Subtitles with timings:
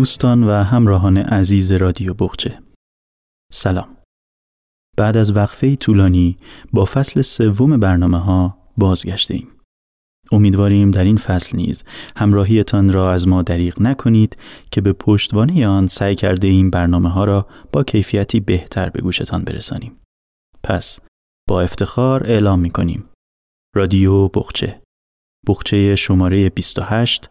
[0.00, 2.58] دوستان و همراهان عزیز رادیو بخچه
[3.52, 3.96] سلام
[4.96, 6.36] بعد از وقفه طولانی
[6.72, 9.48] با فصل سوم برنامه ها بازگشته ایم.
[10.32, 11.84] امیدواریم در این فصل نیز
[12.16, 14.36] همراهیتان را از ما دریغ نکنید
[14.70, 19.44] که به پشتوانه آن سعی کرده این برنامه ها را با کیفیتی بهتر به گوشتان
[19.44, 20.00] برسانیم.
[20.62, 21.00] پس
[21.48, 23.08] با افتخار اعلام می کنیم.
[23.76, 24.82] رادیو بخچه
[25.48, 27.30] بخچه شماره 28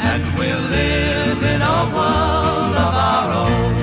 [0.00, 3.74] and we'll live in a world of our own.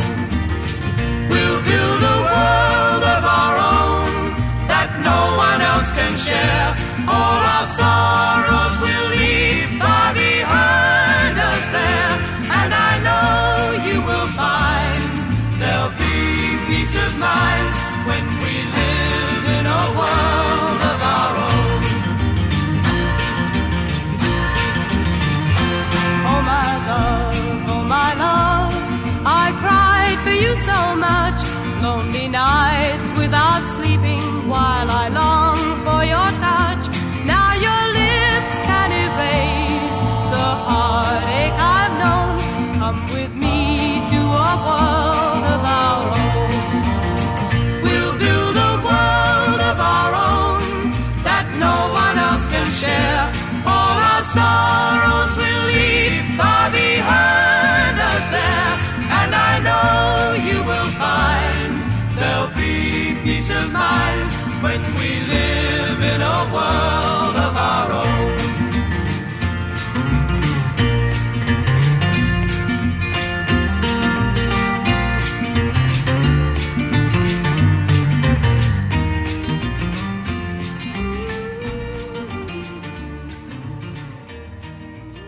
[1.29, 4.11] We'll build a world of our own
[4.71, 6.69] that no one else can share.
[7.07, 8.64] All our sorrows.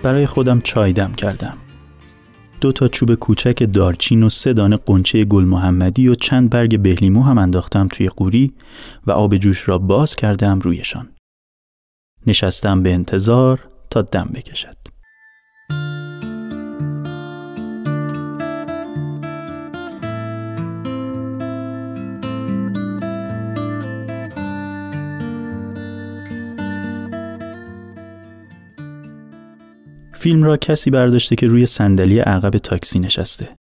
[0.07, 1.66] برای خودم چای دم کردم.
[2.61, 7.23] دو تا چوب کوچک دارچین و سه دانه قنچه گل محمدی و چند برگ بهلیمو
[7.23, 8.53] هم انداختم توی قوری
[9.07, 11.09] و آب جوش را باز کردم رویشان.
[12.27, 14.76] نشستم به انتظار تا دم بکشد.
[30.27, 33.55] فیلم را کسی برداشته که روی صندلی عقب تاکسی نشسته.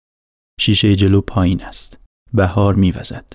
[0.59, 1.97] شیشه جلو پایین است.
[2.33, 3.33] بهار میوزد.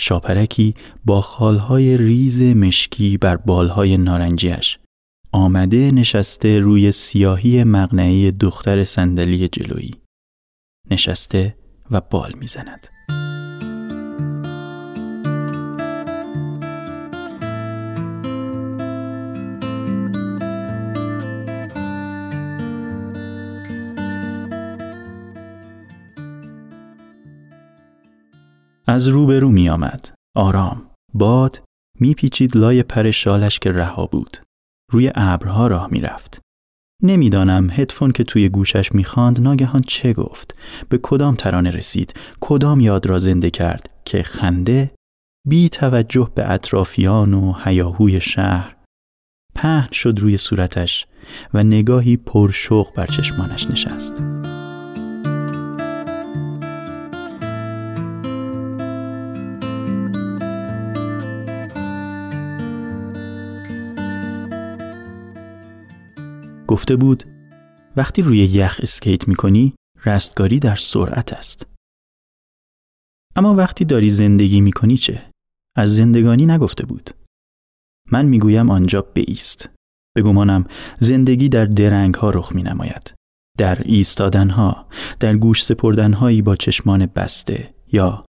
[0.00, 0.74] شاپرکی
[1.04, 4.78] با خالهای ریز مشکی بر بالهای نارنجیش
[5.32, 9.94] آمده نشسته روی سیاهی مغنعه دختر صندلی جلویی.
[10.90, 11.56] نشسته
[11.90, 12.95] و بال می‌زند.
[28.88, 30.14] از روبرو می آمد.
[30.36, 30.90] آرام.
[31.14, 31.62] باد
[32.00, 34.36] میپیچید لای پر شالش که رها بود.
[34.92, 36.40] روی ابرها راه می‌رفت.
[37.02, 40.58] نمی‌دانم هدفون که توی گوشش می‌خواند ناگهان چه گفت
[40.88, 44.90] به کدام ترانه رسید کدام یاد را زنده کرد که خنده
[45.46, 48.76] بی توجه به اطرافیان و هیاهوی شهر
[49.54, 51.06] پهن شد روی صورتش
[51.54, 54.22] و نگاهی پرشوق بر چشمانش نشست.
[66.66, 67.24] گفته بود
[67.96, 69.74] وقتی روی یخ اسکیت می‌کنی
[70.04, 71.66] رستگاری در سرعت است.
[73.36, 75.30] اما وقتی داری زندگی می‌کنی چه؟
[75.76, 77.10] از زندگانی نگفته بود.
[78.10, 79.70] من می‌گویم آنجا بیست.
[80.16, 80.64] بگمانم
[81.00, 83.14] زندگی در درنگ ها رخ می نماید.
[83.58, 84.88] در ایستادن ها،
[85.20, 88.24] در گوش سپردن هایی با چشمان بسته یا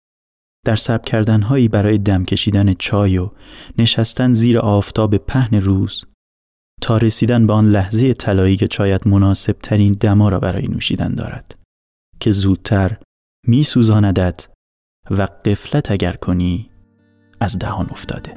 [0.66, 3.30] در سب کردن هایی برای دم کشیدن چای و
[3.78, 6.04] نشستن زیر آفتاب پهن روز
[6.84, 11.54] تا رسیدن به آن لحظه طلایی که شاید مناسب ترین دما را برای نوشیدن دارد.
[12.20, 12.96] که زودتر
[13.46, 14.40] می سوزاندد
[15.10, 16.70] و قفلت اگر کنی
[17.40, 18.34] از دهان افتاده.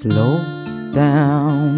[0.00, 0.34] Slow
[0.94, 1.70] down,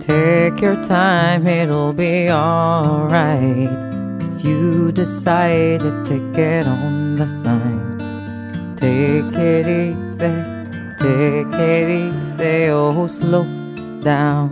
[0.00, 3.70] take Take your time, it'll be alright.
[4.26, 7.80] If you decided to get on the sign,
[8.76, 10.07] take it easy,
[11.03, 13.45] take it easy, oh, slow
[14.01, 14.49] down.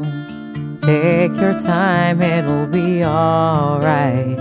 [0.82, 4.38] Take your time, it'll be alright.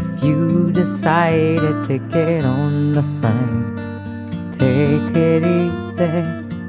[0.00, 3.80] If you decided to get on the signs,
[4.58, 6.12] take it easy,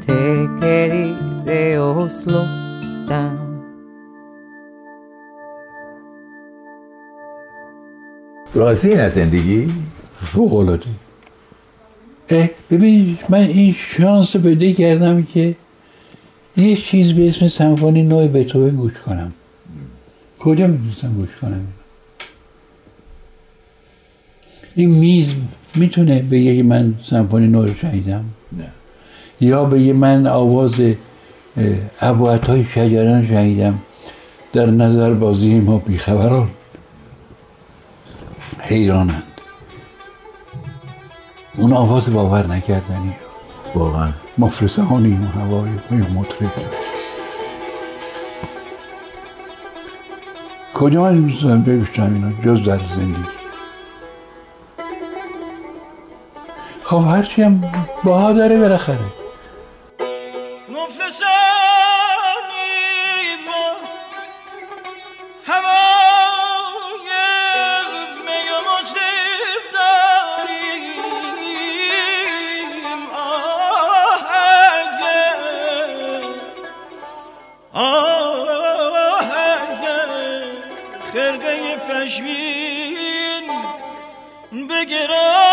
[0.09, 2.45] take it easy, oh, slow
[3.07, 3.45] down.
[8.53, 9.73] راضی از زندگی؟
[10.25, 10.95] فوق العاده اه،
[12.70, 15.56] ببین من این شانس رو پیدا کردم که
[16.56, 19.32] یه چیز به اسم سمفونی نوع بتوون گوش کنم.
[20.38, 21.66] کجا می‌تونستم گوش کنم؟
[24.74, 25.34] این میز
[25.74, 28.24] می‌تونه بگه که من سمفونی نو رو شنیدم؟
[28.58, 28.68] نه.
[29.40, 30.74] یا بگه من آواز
[32.00, 33.78] عبوت های شجران شنیدم؟
[34.52, 36.50] در نظر بازی ما بیخبران.
[38.58, 39.29] حیرانند
[41.60, 43.16] اون آواز باور نکردنی.
[43.74, 44.08] واقعا.
[44.38, 46.50] مفرسانی و هوای مطرب.
[50.74, 53.24] کجا من می‌تونم ببیشتم اینا جز در زندگی.
[56.82, 57.64] خب هرچی هم
[58.04, 59.19] باها داره بالاخره.
[84.52, 85.49] بگران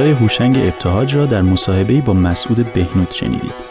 [0.00, 3.69] صدای هوشنگ ابتهاج را در مصاحبه‌ای با مسعود بهنود شنیدید.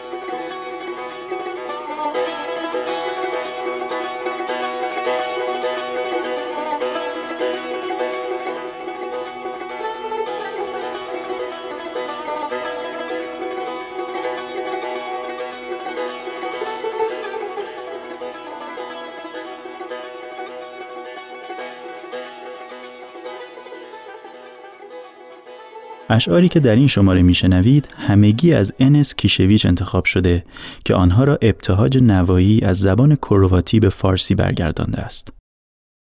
[26.10, 30.44] اشعاری که در این شماره میشنوید همگی از انس کیشویچ انتخاب شده
[30.84, 35.32] که آنها را ابتهاج نوایی از زبان کرواتی به فارسی برگردانده است.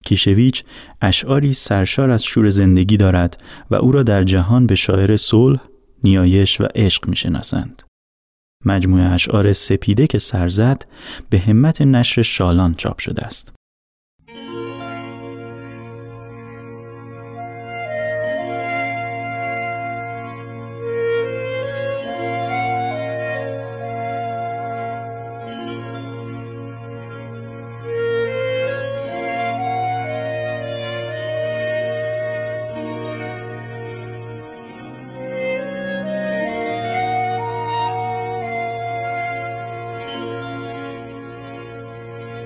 [0.06, 0.64] کیشویچ
[1.02, 5.60] اشعاری سرشار از شور زندگی دارد و او را در جهان به شاعر صلح،
[6.04, 7.82] نیایش و عشق می‌شناسند.
[8.66, 10.86] مجموعه اشعار سپیده که سرزد
[11.30, 13.54] به همت نشر شالان چاپ شده است.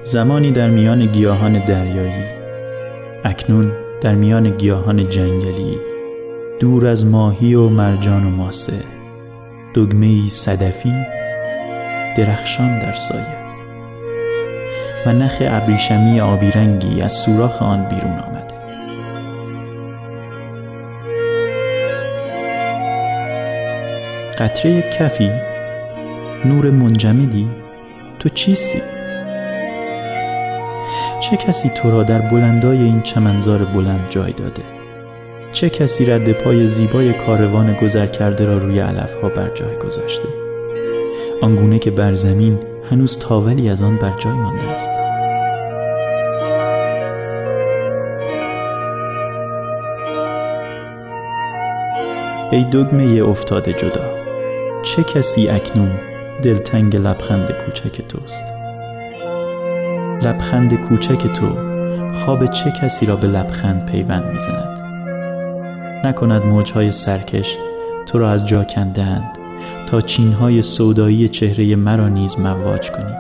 [0.07, 2.23] زمانی در میان گیاهان دریایی
[3.23, 3.71] اکنون
[4.01, 5.77] در میان گیاهان جنگلی
[6.59, 8.83] دور از ماهی و مرجان و ماسه
[9.75, 10.93] دگمه صدفی
[12.17, 13.37] درخشان در سایه.
[15.05, 18.55] و نخ ابریشمی آبی رنگی از سوراخ آن بیرون آمده.
[24.37, 25.31] قطره کفی
[26.45, 27.47] نور منجمدی
[28.19, 28.96] تو چیستی؟
[31.29, 34.61] چه کسی تو را در بلندای این چمنزار بلند جای داده؟
[35.51, 40.27] چه کسی رد پای زیبای کاروان گذر کرده را روی علفها بر جای گذاشته؟
[41.41, 42.59] آنگونه که بر زمین
[42.91, 44.89] هنوز تاولی از آن بر جای مانده است.
[52.51, 54.15] ای دگمه افتاده جدا
[54.83, 55.91] چه کسی اکنون
[56.41, 58.56] دلتنگ لبخند کوچک توست؟
[60.21, 61.47] لبخند کوچک تو
[62.13, 64.79] خواب چه کسی را به لبخند پیوند می‌زند؟
[66.03, 67.55] نکند موجهای سرکش
[68.05, 69.37] تو را از جا کندند
[69.87, 73.13] تا چینهای سودایی چهره مرا نیز مواج کنی.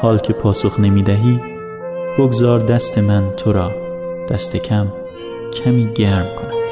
[0.00, 1.40] حال که پاسخ نمی‌دهی
[2.18, 3.70] بگذار دست من تو را
[4.28, 4.86] دست کم
[5.52, 6.67] کمی گرم کند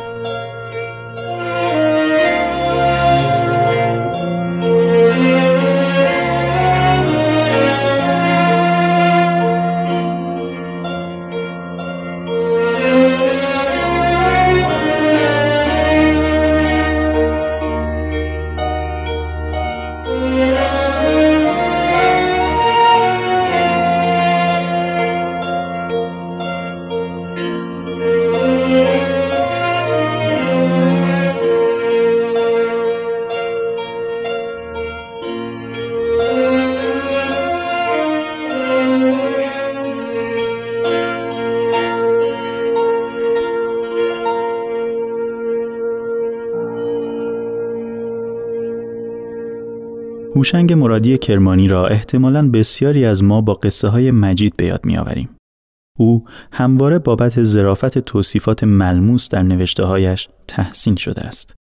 [50.47, 55.29] هوشنگ مرادی کرمانی را احتمالاً بسیاری از ما با قصه های مجید به یاد میآوریم.
[55.99, 61.55] او همواره بابت ظرافت توصیفات ملموس در نوشته هایش تحسین شده است.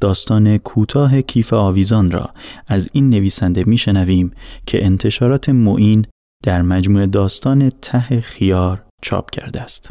[0.00, 2.30] داستان کوتاه کیف آویزان را
[2.66, 4.30] از این نویسنده میشنویم
[4.66, 6.06] که انتشارات معین
[6.44, 9.90] در مجموع داستان ته خیار چاپ کرده است.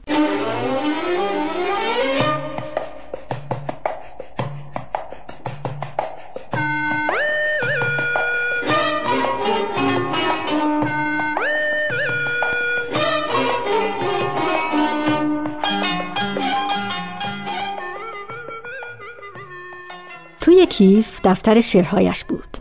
[20.69, 22.57] کیف دفتر شعرهایش بود.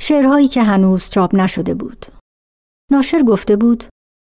[0.00, 2.06] شعرهایی که هنوز چاپ نشده بود.
[2.92, 3.84] ناشر گفته بود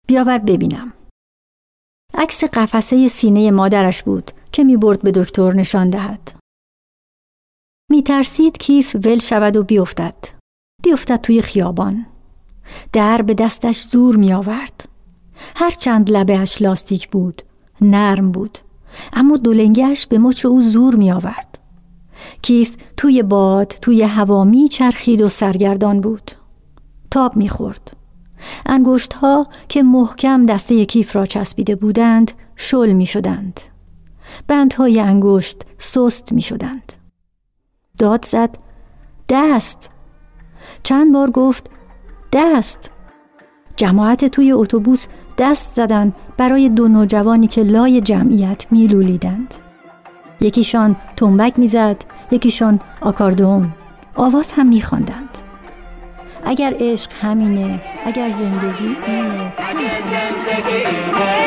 [0.06, 0.92] بیاور ببینم.
[2.14, 6.38] عکس قفسه سینه مادرش بود که می برد به دکتر نشان دهد.
[7.90, 10.14] می ترسید کیف ول شود و بیفتد.
[10.82, 12.06] بیفتد توی خیابان.
[12.92, 14.88] در به دستش زور می آورد.
[15.56, 17.42] هر چند لبهش لاستیک بود.
[17.80, 18.58] نرم بود.
[19.12, 21.57] اما دولنگش به مچ او زور می آورد.
[22.42, 26.30] کیف توی باد توی هوا می چرخید و سرگردان بود.
[27.10, 27.96] تاب می خورد.
[28.66, 33.60] انگشت ها که محکم دسته کیف را چسبیده بودند شل می شدند.
[34.48, 36.92] بندهای انگشت سست می شدند.
[37.98, 38.58] داد زد
[39.28, 39.90] دست
[40.82, 41.70] چند بار گفت
[42.32, 42.90] دست
[43.76, 45.06] جماعت توی اتوبوس
[45.38, 49.54] دست زدن برای دو نوجوانی که لای جمعیت میلولیدند
[50.40, 51.96] یکیشان تنبک می‌زد
[52.30, 53.72] یکیشان آکاردون
[54.16, 55.38] آواز هم میخواندند.
[56.44, 59.42] اگر عشق همینه اگر زندگی اینه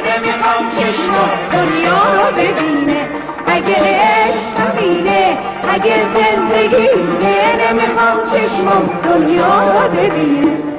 [0.08, 3.08] نمی‌خوام چشم دنیا رو ببینه.
[3.48, 5.38] اگر عشق همینه
[5.70, 10.71] اگر زندگی اینه نمی‌خوام چشمم دنیا رو ببینه.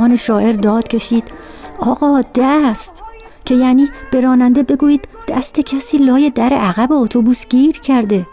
[0.00, 1.24] جوان شاعر داد کشید
[1.78, 3.02] آقا دست
[3.44, 8.26] که یعنی به راننده بگویید دست کسی لای در عقب اتوبوس گیر کرده.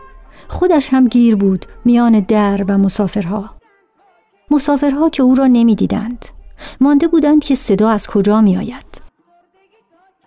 [0.48, 3.50] خودش هم گیر بود میان در و مسافرها.
[4.52, 6.26] مسافرها که او را نمی‌دیدند.
[6.82, 9.02] مانده بودند که صدا از کجا می آید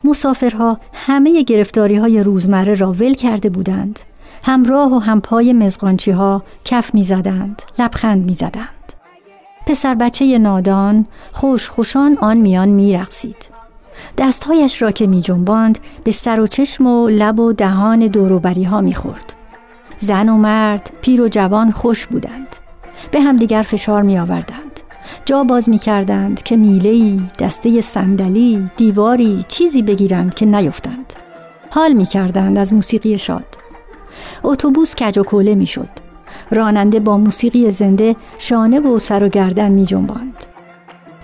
[0.05, 4.01] مسافرها همه گرفتاری های روزمره را ول کرده بودند.
[4.45, 8.80] همراه و همپای مزغانچی ها کف می زدند لبخند می زدند
[9.71, 13.49] پسر بچه نادان خوش خوشان آن میان میرقصید.
[14.19, 18.81] دستهایش را که می جنباند به سر و چشم و لب و دهان دوروبری ها
[18.81, 19.33] می خورد.
[19.99, 22.57] زن و مرد، پیر و جوان خوش بودند.
[23.11, 24.81] به همدیگر فشار می آوردند.
[25.25, 31.13] جا باز می کردند که میلهی، دسته صندلی، دیواری چیزی بگیرند که نیفتند.
[31.71, 33.59] حال می کردند از موسیقی شاد.
[34.45, 36.10] اتوبوس کج و کوله می شد.
[36.51, 40.45] راننده با موسیقی زنده شانه و سر و گردن می جنباند.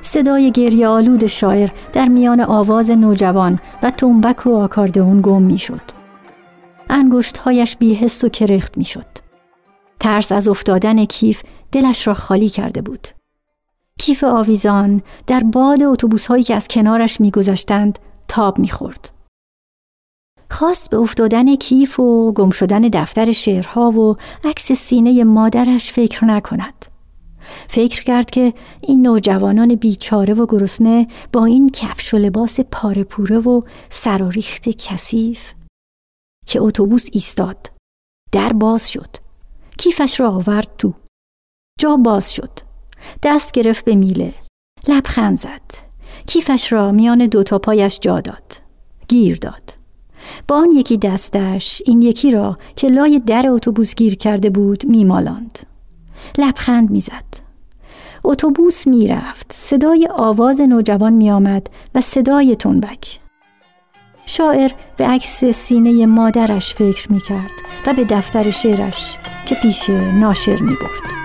[0.02, 5.80] صدای گریه آلود شاعر در میان آواز نوجوان و تنبک و آکاردئون گم می شد.
[6.90, 9.06] انگشتهایش بیحس و کرخت می شد.
[10.00, 13.08] ترس از افتادن کیف دلش را خالی کرده بود.
[13.98, 17.98] کیف آویزان در باد اتوبوس هایی که از کنارش میگذشتند
[18.28, 19.15] تاب می‌خورد.
[20.50, 26.86] خواست به افتادن کیف و گم شدن دفتر شعرها و عکس سینه مادرش فکر نکند.
[27.68, 33.38] فکر کرد که این نوجوانان بیچاره و گرسنه با این کفش و لباس پاره پوره
[33.38, 33.60] و
[33.90, 35.52] سراریخت کثیف
[36.46, 37.70] که اتوبوس ایستاد.
[38.32, 39.16] در باز شد.
[39.78, 40.94] کیفش را آورد تو.
[41.80, 42.50] جا باز شد.
[43.22, 44.34] دست گرفت به میله.
[44.88, 45.86] لبخند زد.
[46.26, 48.52] کیفش را میان دو تا پایش جا داد.
[49.08, 49.65] گیر داد.
[50.48, 55.58] با آن یکی دستش این یکی را که لای در اتوبوس گیر کرده بود میمالاند.
[56.38, 57.46] لبخند می‌زد.
[58.24, 59.52] اتوبوس می‌رفت.
[59.52, 63.20] صدای آواز نوجوان میآمد و صدای تنبک.
[64.26, 67.50] شاعر به عکس سینه مادرش فکر می کرد
[67.86, 69.16] و به دفتر شعرش
[69.46, 71.16] که پیش ناشر می برد.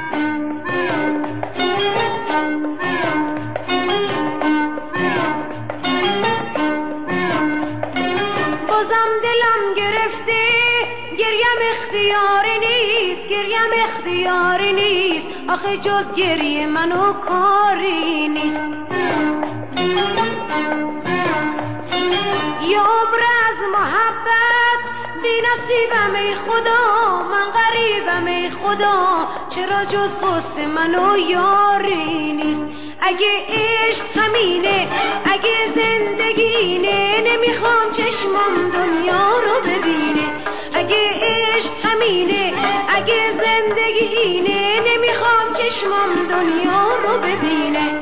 [13.51, 15.27] گریم اختیاری نیست.
[15.49, 18.63] آخه جز گریه منو کاری نیست.
[22.69, 22.79] یه
[23.49, 24.83] از محبت
[25.23, 27.23] بی نصیبم ای خدا.
[27.23, 29.27] من غریبم ای خدا.
[29.49, 32.69] چرا جز قصه منو یاری نیست؟
[33.01, 34.87] اگه عشق همینه
[35.25, 40.31] اگه زندگی اینه نمی‌خوام چشمم دنیا رو ببینه.
[40.73, 42.53] اگه عشق همینه
[43.01, 48.00] اگه زندگی اینه نمی‌خوام چشمم دنیا رو ببینه.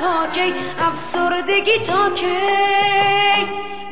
[0.00, 2.26] تا کی افسردگی تا کی؟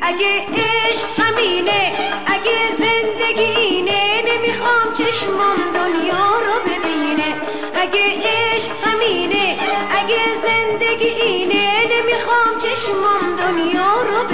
[0.01, 1.91] اگه عشق همینه
[2.25, 7.35] اگه زندگی اینه نمی‌خوام چشمم دنیا رو ببینه.
[7.75, 9.57] اگه عشق همینه
[9.91, 14.30] اگه زندگی اینه نمی‌خوام چشمم دنیا رو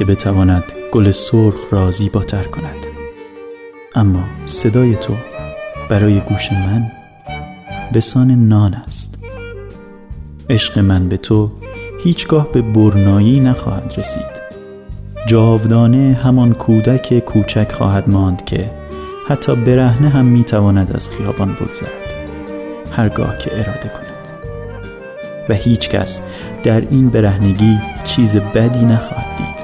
[0.00, 2.86] که بتواند گل سرخ را زیباتر کند.
[3.94, 5.14] اما صدای تو
[5.90, 6.92] برای گوش من
[7.94, 9.24] بسان نان است.
[10.50, 11.50] عشق من به تو
[12.04, 14.40] هیچگاه به برنایی نخواهد رسید.
[15.26, 18.70] جاودانه همان کودک کوچک خواهد ماند که
[19.28, 22.14] حتی برهنه هم می‌تواند از خیابان بگذرد.
[22.92, 24.16] هرگاه که اراده کند.
[25.48, 26.20] و هیچ کس
[26.62, 29.59] در این برهنگی چیز بدی نخواهد دید.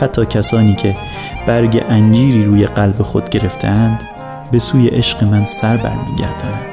[0.00, 0.96] حتی کسانی که
[1.46, 4.02] برگ انجیری روی قلب خود گرفتهاند
[4.52, 6.66] به سوی عشق من سر برمیگردانند.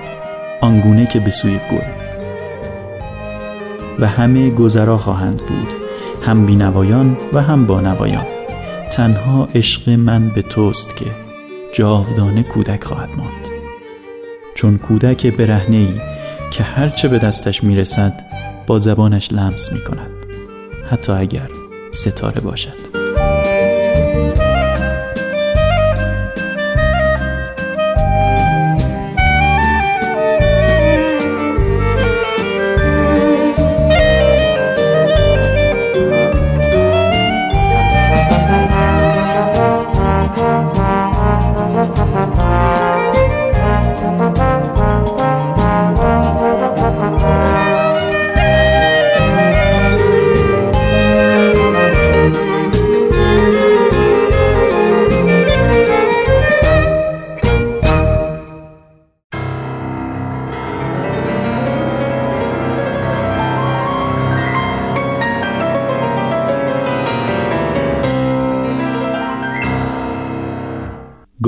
[0.62, 2.04] آنگونه که به سوی گل.
[4.00, 5.74] و همه گذرا خواهند بود
[6.26, 8.26] هم بینوایان و هم بانوایان.
[8.92, 11.06] تنها عشق من به توست که
[11.74, 13.48] جاودانه کودک خواهد ماند.
[14.56, 16.02] چون کودک برهنه ای
[16.52, 18.26] که هرچه به دستش می‌رسد
[18.68, 20.12] با زبانش لمس می کند
[20.90, 21.50] حتی اگر
[21.92, 22.83] ستاره باشد.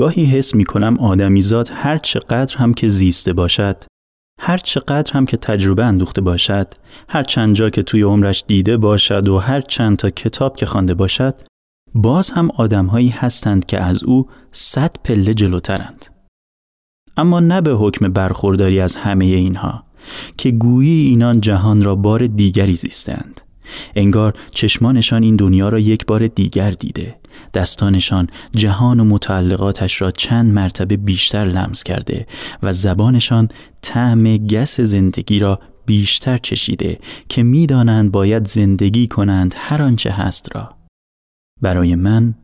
[0.06, 3.76] گاهی حس می کنم آدمیزاد هر چقدر هم که زیسته باشد
[4.40, 6.66] هر چقدر هم که تجربه اندوخته باشد
[7.08, 10.94] هر چند جا که توی عمرش دیده باشد و هر چند تا کتاب که خوانده
[10.94, 11.34] باشد
[11.94, 16.06] باز هم آدمهایی هستند که از او صد پله جلوترند.
[17.16, 19.84] اما نه به حکم برخورداری از همه اینها
[20.36, 23.40] که گویی اینان جهان را بار دیگری زیستند.
[23.94, 27.16] انگار چشمانشان این دنیا را یک بار دیگر دیده
[27.54, 32.26] دستانشان جهان و متعلقاتش را چند مرتبه بیشتر لمس کرده
[32.62, 33.48] و زبانشان
[33.82, 40.76] طعم گس زندگی را بیشتر چشیده که می‌دانند باید زندگی کنند هر آنچه هست را.
[41.62, 42.34] برای من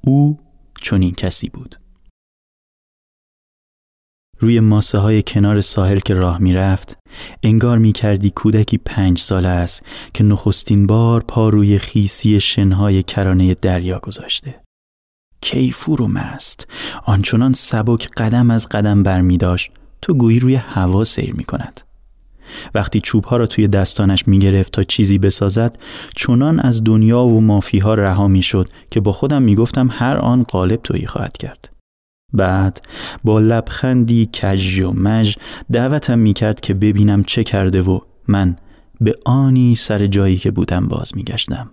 [0.00, 0.38] او
[0.80, 1.76] چنین کسی بود.
[4.40, 6.98] روی ماسه های کنار ساحل که راه می رفت
[7.42, 9.82] انگار می کردی کودکی پنج ساله است
[10.14, 14.60] که نخستین بار پا روی خیسی شنهای کرانه دریا گذاشته.
[15.40, 16.66] کیفور و مست
[17.04, 19.70] آنچنان سبک قدم از قدم بر می داشت
[20.02, 21.80] تو گویی روی هوا سیر می کند.
[22.74, 25.78] وقتی چوبها را توی دستانش می گرفت تا چیزی بسازد
[26.16, 30.42] چنان از دنیا و مافیها رها می شد که با خودم می گفتم هر آن
[30.42, 31.77] قالب تویی خواهد کرد.
[32.32, 32.86] بعد
[33.24, 35.36] با لبخندی کج و مج
[35.72, 38.56] دعوتم می کرد که ببینم چه کرده و من
[39.00, 41.70] به آنی سر جایی که بودم باز می گشتم.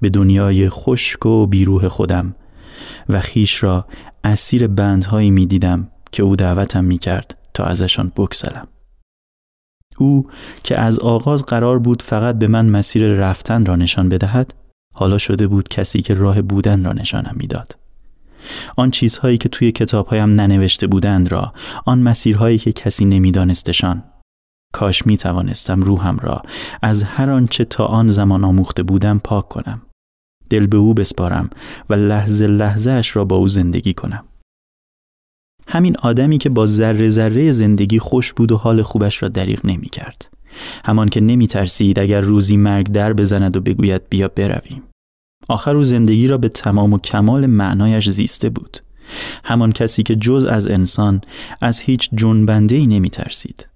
[0.00, 2.34] به دنیای خشک و بیروح خودم
[3.08, 3.86] و خیش را
[4.24, 8.66] اسیر بندهایی می دیدم که او دعوتم می کرد تا ازشان بکسلم.
[9.98, 10.26] او
[10.62, 14.54] که از آغاز قرار بود فقط به من مسیر رفتن را نشان بدهد
[14.94, 17.76] حالا شده بود کسی که راه بودن را نشانم می‌داد.
[18.76, 21.52] آن چیزهایی که توی کتابهایم ننوشته بودند را
[21.86, 24.02] آن مسیرهایی که کسی نمیدانستشان
[24.72, 26.42] کاش می توانستم روحم را
[26.82, 29.82] از هر آنچه تا آن زمان آموخته بودم پاک کنم
[30.50, 31.50] دل به او بسپارم
[31.90, 34.24] و لحظه لحظه اش را با او زندگی کنم
[35.70, 39.88] همین آدمی که با ذره ذره زندگی خوش بود و حال خوبش را دریغ نمی
[39.88, 40.28] کرد.
[40.84, 44.82] همان که نمی ترسید اگر روزی مرگ در بزند و بگوید بیا برویم.
[45.48, 48.80] آخر او زندگی را به تمام و کمال معنایش زیسته بود.
[49.44, 51.20] همان کسی که جز از انسان
[51.60, 53.66] از هیچ جنبنده ای نمی ترسید.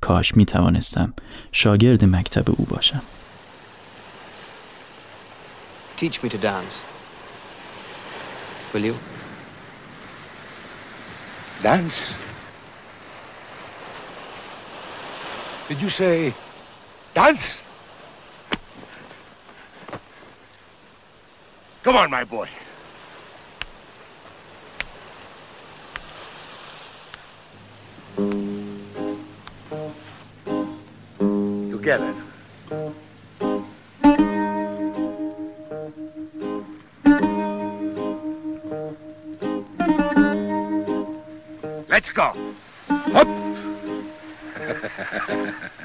[0.00, 1.14] کاش می توانستم
[1.52, 3.02] شاگرد مکتب او باشم.
[5.96, 6.74] Teach me to dance.
[8.74, 8.94] Will you?
[11.62, 11.98] Dance?
[15.68, 16.34] Did you say
[17.14, 17.62] dance?
[21.82, 22.48] Come on, my boy.
[31.70, 32.14] Together.
[41.88, 42.32] Let's go.
[42.88, 43.26] Up.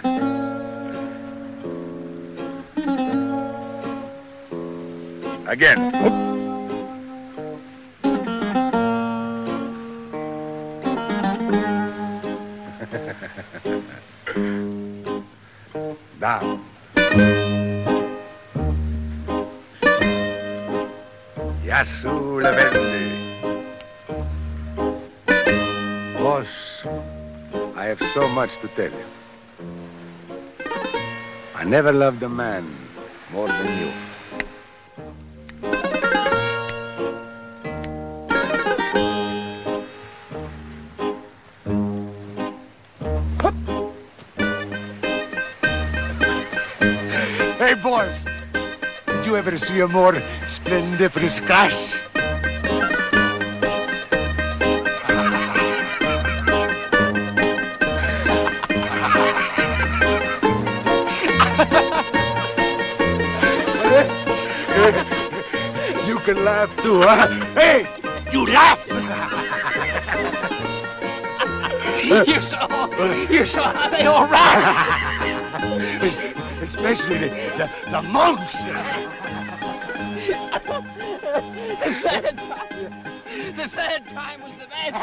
[5.47, 5.79] Again.
[16.19, 16.60] Down.
[21.63, 23.07] Yasu Levende.
[26.19, 26.83] Boss,
[27.75, 29.07] I have so much to tell you.
[31.55, 32.67] I never loved a man
[33.31, 34.06] more than you.
[49.77, 50.15] You a more
[50.47, 52.01] splendiferous crash?
[66.07, 67.27] You can laugh too, huh?
[67.53, 67.85] Hey,
[68.31, 68.81] you laugh!
[72.07, 72.57] You're so,
[73.29, 73.61] you're so,
[73.91, 75.17] they all right.
[76.61, 78.63] Especially the, the, the monks.
[83.67, 84.97] Third time was the best.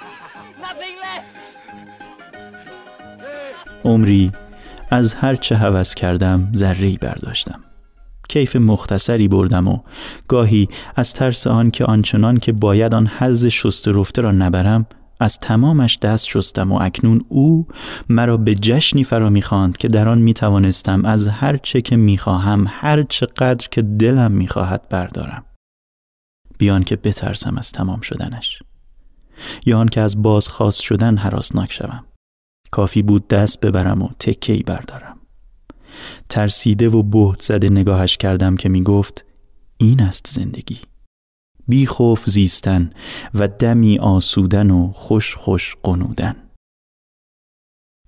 [0.64, 1.44] Nothing left.
[3.84, 4.32] عمری
[4.90, 7.60] از هر چه هوس کردم ذره‌ای برداشتم
[8.28, 9.78] کیف مختصری بردم و
[10.28, 14.86] گاهی از ترس آن که آنچنان که باید آن حز شست رفته را نبرم
[15.20, 17.66] از تمامش دست شستم و اکنون او
[18.08, 23.02] مرا به جشنی فرا می‌خواند که در آن می‌توانستم از هر چه که می‌خواهم هر
[23.02, 25.44] چقدر که دلم می‌خواهد بردارم
[26.64, 28.62] بیان که بترسم از تمام شدنش.
[29.66, 32.04] یا آن که از بازخواست شدن حراسناک شوم.
[32.70, 35.16] کافی بود دست ببرم و تکی بردارم.
[36.28, 39.24] ترسیده و بهت زده نگاهش کردم که می گفت
[39.76, 40.80] این است زندگی.
[41.68, 42.90] بی خوف زیستن
[43.34, 46.36] و دمی آسودن و خوش خوش قنودن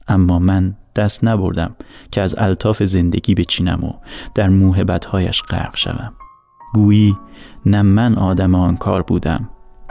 [0.09, 1.77] اما من دست نبردم
[2.11, 3.92] که از الطاف زندگی بچینم و
[4.35, 6.25] در موهبتهایش غرق شوم.
[6.74, 7.16] گویی
[7.66, 9.48] نه من آدم آن کار بودم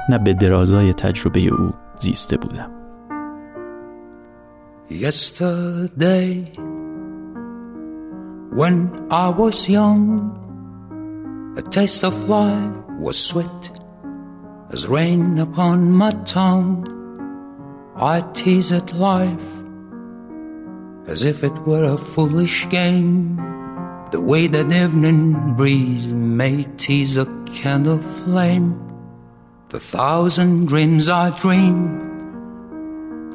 [0.10, 2.72] نه به درازای تجربه او زیسته بودم
[4.88, 6.52] Yesterday,
[8.60, 8.76] when
[9.10, 10.04] I was young,
[11.58, 13.72] a taste of life was sweet
[14.72, 16.86] as rain upon my tongue.
[17.96, 19.50] I teased life
[21.08, 23.40] as if it were a foolish game,
[24.12, 28.82] the way that evening breeze may tease a candle flame.
[29.70, 32.06] The thousand dreams I dreamed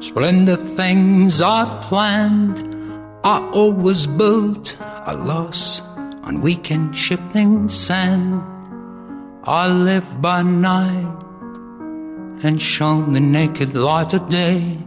[0.01, 2.59] Splendid things I planned,
[3.23, 5.79] I always built a loss
[6.23, 8.41] on weekend shifting sand.
[9.43, 11.21] I lived by night
[12.41, 14.79] and shone the naked light of day.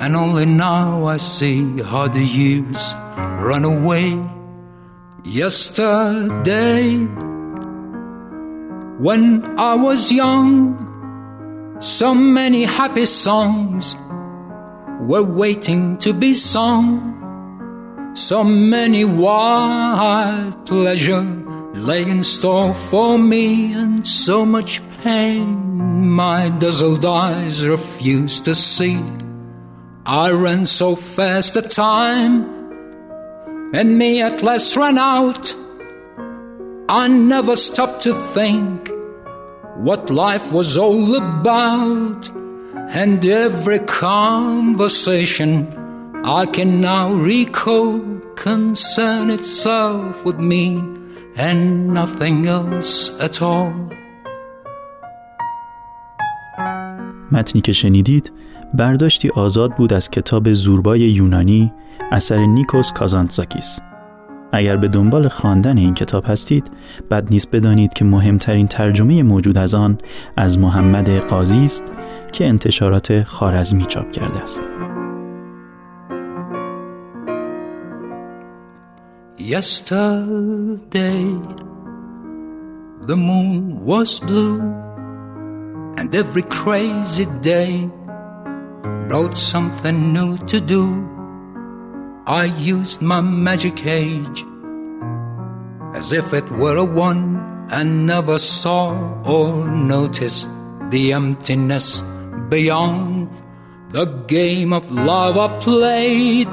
[0.00, 2.94] And only now I see how the years
[3.44, 4.18] run away.
[5.24, 6.96] Yesterday,
[8.98, 13.94] when I was young, so many happy songs
[15.00, 18.12] were waiting to be sung.
[18.14, 21.22] So many wild pleasure
[21.72, 29.00] lay in store for me, and so much pain my dazzled eyes refused to see.
[30.04, 32.61] I ran so fast the time,
[33.72, 35.54] and me at last ran out.
[36.88, 38.90] I never stopped to think
[39.76, 42.30] what life was all about,
[43.00, 45.50] and every conversation
[46.24, 48.00] I can now recall
[48.36, 50.66] concern itself with me
[51.36, 53.72] and nothing else at all.
[57.32, 58.32] متنی که شنیدید
[58.74, 61.72] برداشتی آزاد بود از کتاب زوربای یونانی
[62.12, 63.80] اثر نیکوس کازانتزاکیس
[64.52, 66.70] اگر به دنبال خواندن این کتاب هستید
[67.10, 69.98] بد نیست بدانید که مهمترین ترجمه موجود از آن
[70.36, 71.84] از محمد قاضی است
[72.32, 74.62] که انتشارات خارزمی چاپ کرده است
[79.38, 81.24] Yesterday,
[83.10, 84.60] the moon was blue,
[85.98, 87.72] and every crazy day
[89.08, 91.11] brought something new to do.
[92.26, 94.44] I used my magic age
[95.92, 100.48] as if it were a one and never saw or noticed
[100.90, 102.04] the emptiness
[102.48, 103.28] beyond
[103.88, 106.48] the game of love I played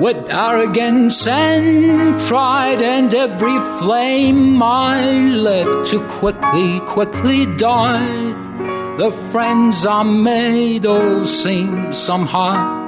[0.00, 8.98] with arrogance and pride and every flame I let to quickly, quickly died.
[8.98, 12.85] The friends I made all seemed somehow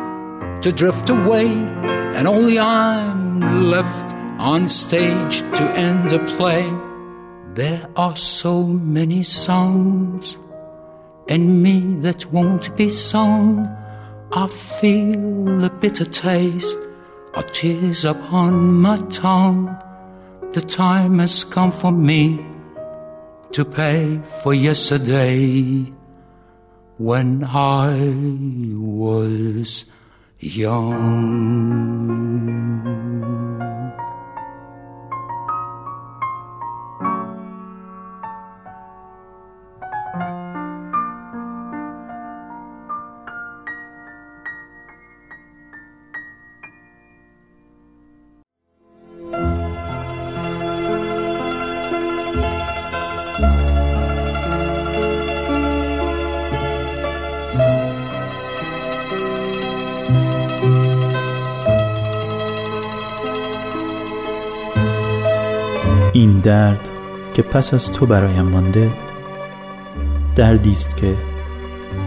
[0.62, 6.72] to drift away, and only I'm left on stage to end a play.
[7.54, 10.36] There are so many songs
[11.28, 13.66] in me that won't be sung.
[14.32, 16.78] I feel a bitter taste
[17.34, 19.76] of tears upon my tongue.
[20.52, 22.44] The time has come for me
[23.52, 25.92] to pay for yesterday
[26.98, 28.12] when I
[28.76, 29.84] was
[30.40, 32.28] young.
[66.18, 66.88] این درد
[67.34, 68.92] که پس از تو برایم مانده
[70.36, 71.14] دردی است که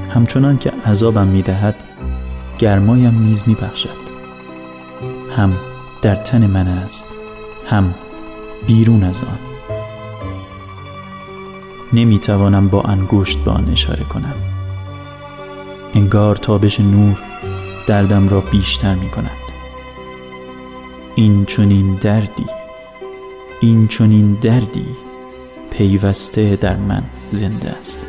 [0.10, 1.76] همچنان که عذابم می‌دهد
[2.60, 4.02] گرمایم نیز میبخشد.
[5.38, 5.54] هم
[6.02, 7.16] در تن من است
[7.68, 7.94] هم
[8.68, 9.40] بیرون از آن.
[11.94, 14.36] نمی‌توانم با انگشت به آن اشاره کنم.
[15.94, 17.20] انگار تابش نور
[17.88, 19.32] دردم را بیشتر می کند
[21.16, 22.46] این چنین دردی
[23.64, 24.86] این چنین دردی
[25.72, 28.08] پیوسته در من زنده است.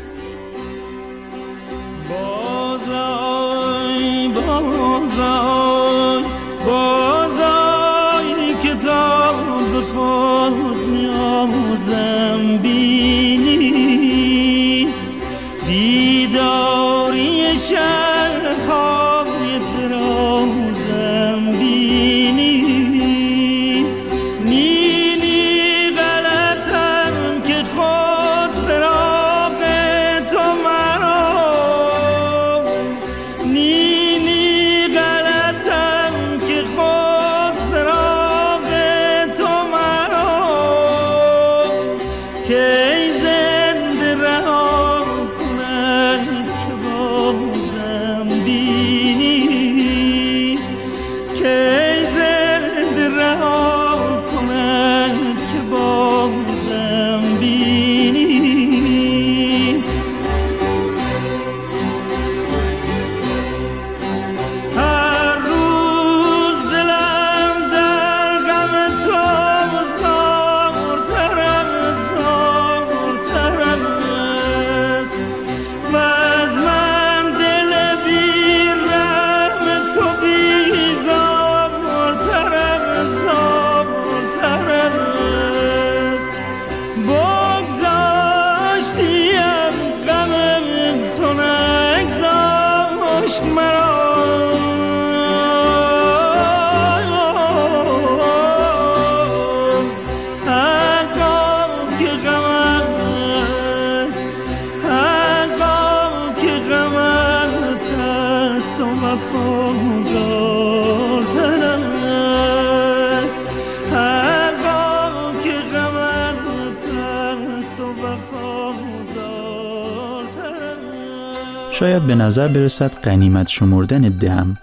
[122.23, 124.57] نظر برسد غنیمت شمردن دم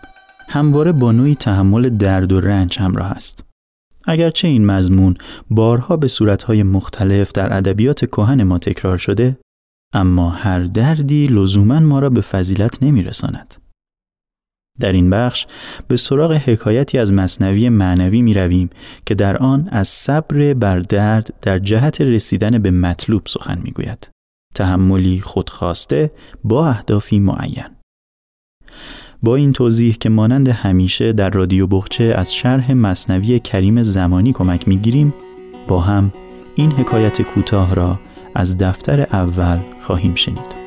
[0.49, 3.45] همواره با نوعی تحمل درد و رنج همراه است.
[4.07, 5.17] اگرچه این مضمون
[5.51, 9.39] بارها به صورتهای مختلف در ادبیات کهن ما تکرار شده،
[9.95, 13.55] اما هر دردی لزوما ما را به فضیلت نمیرساند.
[14.81, 15.47] در این بخش
[15.89, 18.71] به سراغ حکایتی از مصنوی معنوی می رویم
[19.07, 24.09] که در آن از صبر بر درد در جهت رسیدن به مطلوب سخن می گوید.
[24.55, 26.11] تحملی خودخواسته
[26.45, 27.69] با اهدافی معین.
[29.23, 34.69] با این توضیح که مانند همیشه در رادیو بخچه از شرح مصنوی کریم زمانی کمک
[34.69, 35.15] می گیریم
[35.69, 36.13] با هم
[36.55, 38.01] این حکایت کوتاه را
[38.35, 40.60] از دفتر اول خواهیم شنید.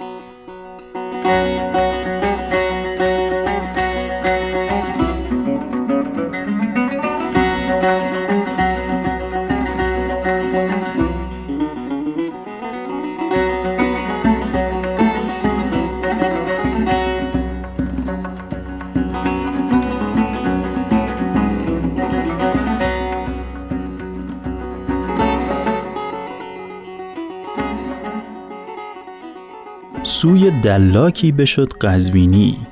[30.73, 32.67] سوی دلاکی بشد قزوینی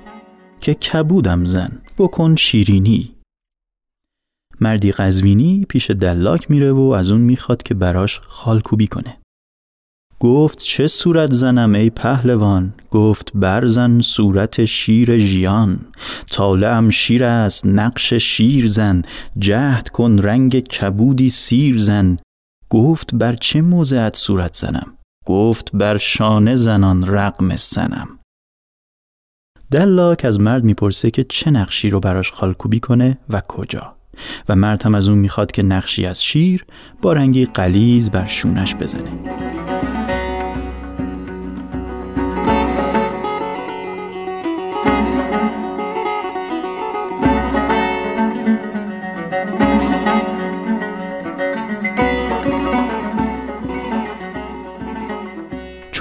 [0.61, 3.15] که کبودم زن بکن شیرینی.
[4.59, 9.17] مردی قزوینی پیش دلاک میره و از اون می‌خواد که براش خالکوبی کنه.
[10.19, 15.79] گفت چه صورت زنم ای پهلوان؟ گفت برزن صورت شیر ژیان.
[16.31, 19.01] طالعم شیر است نقش شیر زن.
[19.37, 22.17] جهد کن رنگ کبودی سیر زن.
[22.69, 28.07] گفت بر چه موضعت صورت زنم؟ گفت بر شانه زنان رقم سنم.
[29.71, 33.95] دلاک از مرد می‌پرسه که چه نقشی رو براش خالکوبی کنه و کجا.
[34.49, 36.65] و مرد هم از اون می‌خواد که نقشی از شیر
[37.01, 39.11] با رنگی قلیز بر شونش بزنه.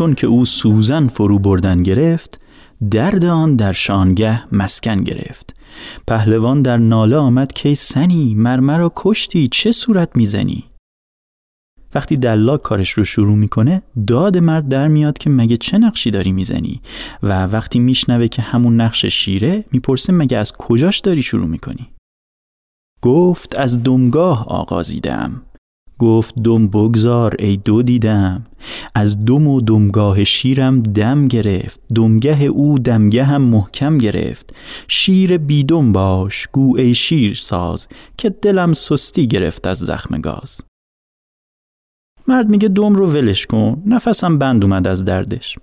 [0.00, 2.40] چون که او سوزن فرو بردن گرفت
[2.90, 5.54] درد آن در شانگه مسکن گرفت.
[6.06, 10.64] پهلوان در ناله آمد که سنی مرمر را کشتی چه صورت می‌زنی؟
[11.94, 16.32] وقتی دلاک کارش رو شروع می‌کنه داد مرد در میاد که مگه چه نقشی داری
[16.32, 16.80] می‌زنی؟
[17.22, 21.90] و وقتی میشنوه که همون نقش شیره می‌پرسه مگه از کجاش داری شروع می‌کنی؟
[23.02, 25.42] گفت از دمگاه آغازیدم
[26.00, 28.44] گفت دم بگذار ای دو دیدم.
[28.94, 31.80] از دم و دمگاه شیرم دم گرفت.
[31.94, 34.54] دمگه او دمگه هم محکم گرفت.
[34.88, 40.60] شیر بیدم باش گو ای شیر ساز که دلم سستی گرفت از زخم گاز.
[42.28, 45.58] مرد میگه دوم رو ولش کن نفسم بند اومد از دردش.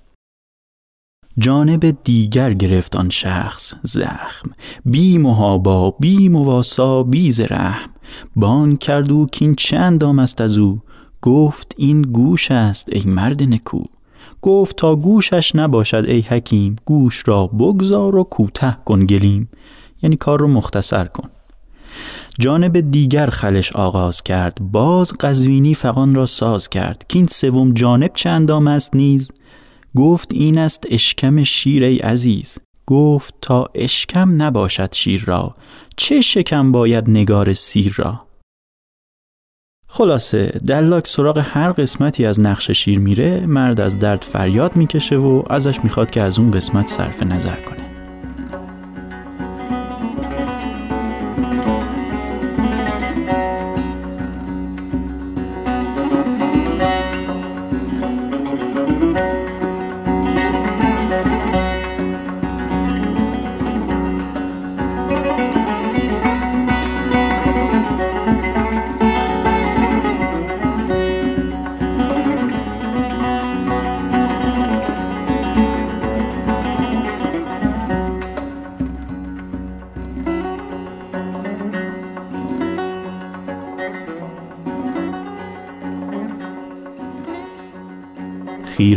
[1.40, 4.52] جانب دیگر گرفت آن شخص زخم.
[4.86, 7.90] بی محابا بی مواسا بی رحم
[8.36, 10.82] بان کرد او کین چند است از او.
[11.22, 13.84] گفت این گوش است ای مرد نکو.
[14.42, 19.50] گفت تا گوشش نباشد ای حکیم گوش را بگذار و کوته کن گلیم.
[20.04, 21.30] یعنی کار رو مختصر کن.
[22.40, 24.58] جانب دیگر خلش آغاز کرد.
[24.62, 27.06] باز قزوینی فقان را ساز کرد.
[27.10, 29.30] که این سوم جانب چندام است نیز؟
[29.98, 32.58] گفت این است اشکم شیر ای عزیز.
[32.88, 35.56] گفت تا اشکم نباشد شیر را
[35.96, 38.22] چه شکم باید نگار سیر را؟
[39.88, 45.44] خلاصه دلاک سراغ هر قسمتی از نقش شیر میره مرد از درد فریاد می‌کشه و
[45.50, 47.87] ازش می‌خواد که از اون قسمت صرف نظر کنه.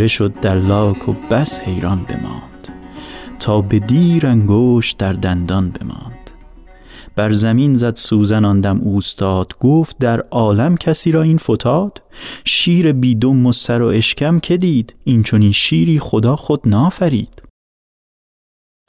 [0.01, 2.69] خیره شد دلاک و بس حیران بماند
[3.41, 6.31] تا به دیر انگشت در دندان بماند.
[7.17, 12.03] بر زمین زد سوزن آندم اوستاد گفت در عالم کسی را این فتاد؟
[12.45, 17.43] شیر بیدم و سر و اشکم که دید؟ این چونین شیری خدا خود نافرید.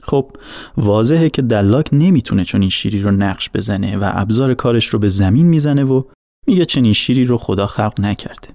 [0.02, 0.36] خب
[0.76, 5.08] واضحه که دلاک نمی‌تونه چون این شیری رو نقش بزنه و ابزار کارش رو به
[5.08, 6.02] زمین می‌زنه و
[6.46, 8.48] میگه چنین شیری رو خدا خلق نکرده.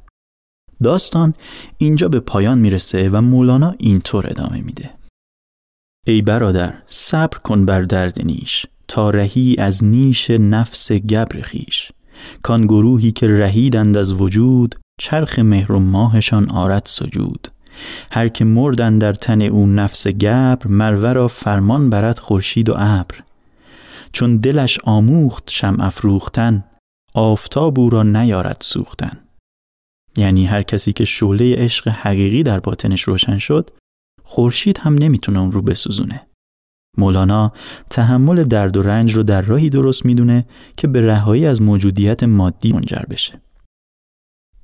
[0.84, 1.34] داستان
[1.78, 4.90] اینجا به پایان می‌رسه و مولانا اینطور ادامه میده.
[6.08, 11.92] ای برادر صبر کن بر درد نیش تا رهی از نیش نفس گبر خیش
[12.44, 17.48] کان گروهی که رهیدند از وجود چرخ مهر و ماهشان آرد سجود.
[18.12, 23.16] هر که مردن در تن او نفس گبر مرورا فرمان برد خورشید و ابر.
[24.12, 26.64] چون دلش آموخت شم افروختن
[27.14, 29.27] آفتاب او را نیارد سوختن.
[30.18, 33.70] یعنی هر کسی که شعله عشق حقیقی در باطنش روشن شد
[34.24, 36.28] خورشید هم نمی‌تونه اون رو بسوزونه.
[36.98, 37.54] مولانا
[37.90, 40.46] تحمل درد و رنج رو در راهی درست می‌دونه
[40.78, 43.42] که به رهایی از موجودیت مادی منجر بشه.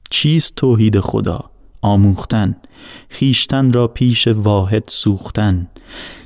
[0.09, 1.49] چیست توحید خدا؟
[1.81, 2.55] آموختن.
[3.09, 5.67] خیشتن را پیش واحد سوختن.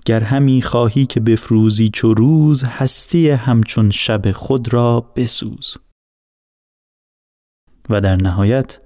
[0.06, 5.78] گر همی خواهی که بفروزی چو روز هستی همچون شب خود را بسوز.
[7.90, 8.80] و در نهایت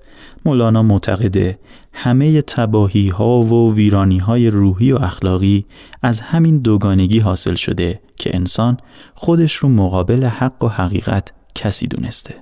[0.45, 1.59] مولانا معتقده
[1.93, 5.65] همه تباهی ها و ویرانی های روحی و اخلاقی
[6.01, 8.77] از همین دوگانگی حاصل شده که انسان
[9.15, 12.35] خودش رو مقابل حق و حقیقت کسی دونسته.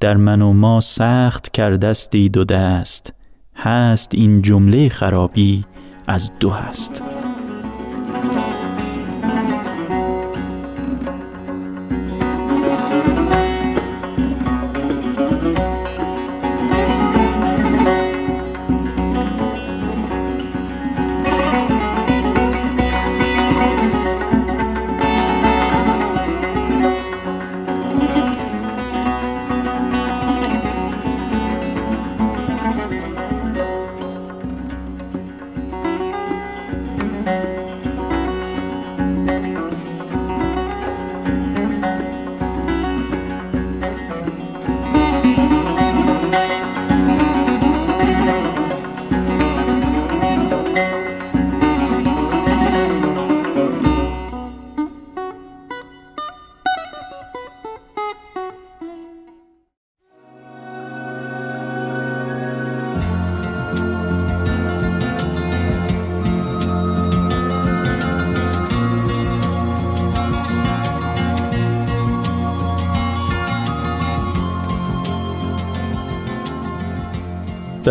[0.00, 3.12] در من و ما سخت کردستی دو دست
[3.54, 5.64] هست این جمله خرابی
[6.06, 7.25] از دو هست.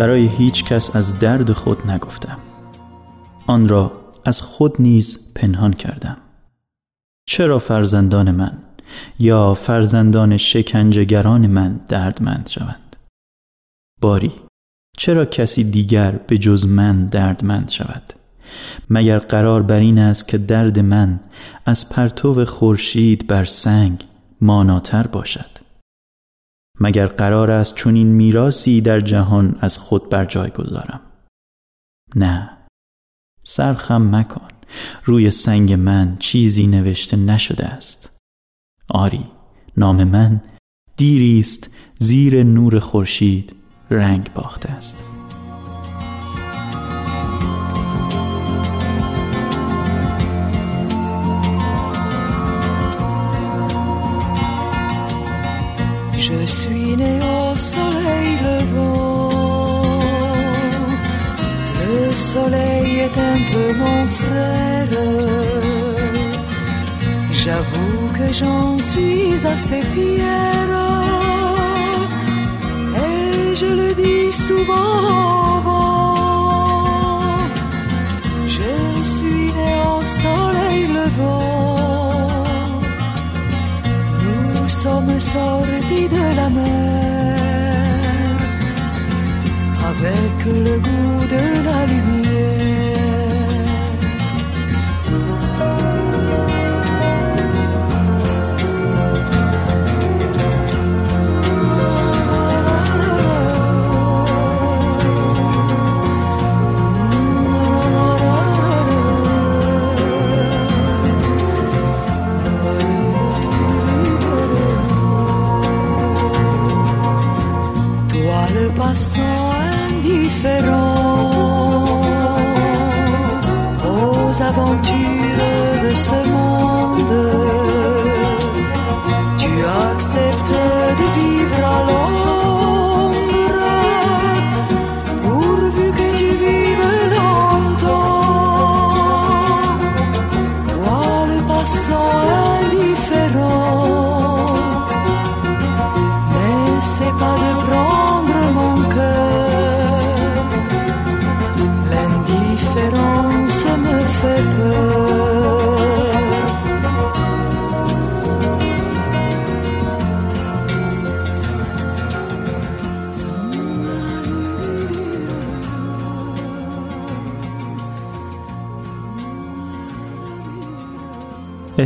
[0.06, 2.38] برای هیچ کس از درد خود نگفتم.
[3.46, 3.92] آن را
[4.24, 6.16] از خود نیز پنهان کردم.
[7.28, 8.58] چرا فرزندان من
[9.18, 12.96] یا فرزندان شکنجهگران من دردمند شوند؟
[14.00, 14.32] باری
[14.98, 18.12] چرا کسی دیگر به جز من دردمند شود؟
[18.90, 21.20] مگر قرار بر این است که درد من
[21.66, 24.04] از پرتو خورشید بر سنگ
[24.40, 25.65] ماناتر باشد؟
[26.80, 31.00] مگر قرار است چون این میراسی در جهان از خود بر جای گذارم؟
[32.16, 32.50] نه.
[33.44, 34.48] سرخم مکن.
[35.04, 38.16] روی سنگ من چیزی نوشته نشده است.
[38.88, 39.24] آری
[39.76, 40.40] نام من
[40.96, 43.56] دیری است زیر نور خورشید
[43.90, 45.15] رنگ باخته است.
[56.46, 59.98] Je suis né au soleil levant.
[61.80, 64.88] Le soleil est un peu mon frère.
[67.32, 70.72] J'avoue que j'en suis assez fière.
[73.08, 75.62] Et je le dis souvent.
[78.56, 78.72] Je
[79.14, 81.55] suis né au soleil levant.
[84.86, 87.36] Sommes sortis de la mer
[89.90, 92.25] avec le goût de la lumière.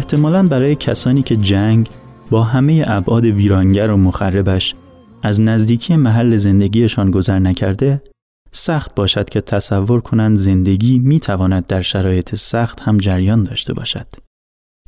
[0.00, 1.88] احتمالاً برای کسانی که جنگ
[2.30, 4.74] با همه ابعاد ویرانگر و مخربش
[5.22, 8.02] از نزدیکی محل زندگیشان گذر نکرده
[8.52, 14.06] سخت باشد که تصور کنند زندگی می تواند در شرایط سخت هم جریان داشته باشد.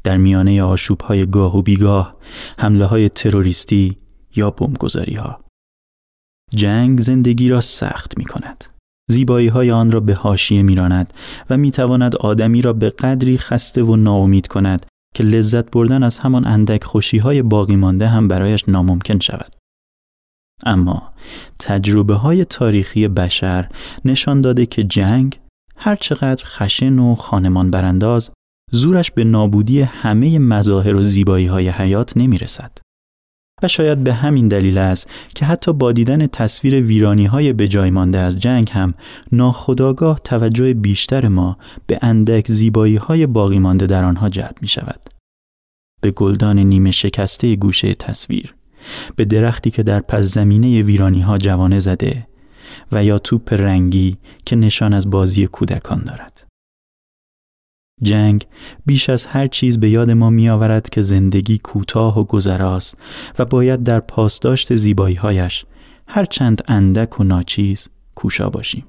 [0.05, 2.17] در میانه آشوبهای گاه و بیگاه،
[2.59, 3.99] حمله های تروریستی
[4.37, 5.45] یا بمبگذاری ها.
[6.55, 8.65] جنگ زندگی را سخت می کند.
[9.11, 11.15] زیبایی های آن را به حاشیه می راند
[11.51, 16.19] و می تواند آدمی را به قدری خسته و ناامید کند که لذت بردن از
[16.19, 19.55] همان اندک خوشی های باقی مانده هم برایش ناممکن شود.
[20.65, 21.13] اما
[21.59, 23.69] تجربه های تاریخی بشر
[24.05, 25.41] نشان داده که جنگ
[25.77, 28.31] هرچقدر خشن و خانمان برانداز
[28.73, 32.79] زورش به نابودی همه مظاهر و زیبایی های حیات نمی رسد.
[33.63, 37.91] و شاید به همین دلیل است که حتی با دیدن تصویر ویرانی های به جای
[37.91, 38.95] مانده از جنگ هم
[39.33, 45.01] ناخداگاه توجه بیشتر ما به اندک زیبایی های باقی مانده در آنها جلب می شود.
[46.01, 48.55] به گلدان نیمه شکسته گوشه تصویر،
[49.17, 52.27] به درختی که در پس زمینه ویرانی ها جوانه زده
[52.93, 56.42] و یا توپ رنگی که نشان از بازی کودکان دارد.
[58.03, 58.47] جنگ
[58.87, 62.99] بیش از هر چیز به یاد ما می آورد که زندگی کوتاه و گذراست
[63.39, 64.73] و باید در پاسداشت
[66.07, 68.85] هر چند اندک و ناچیز کوشا باشیم.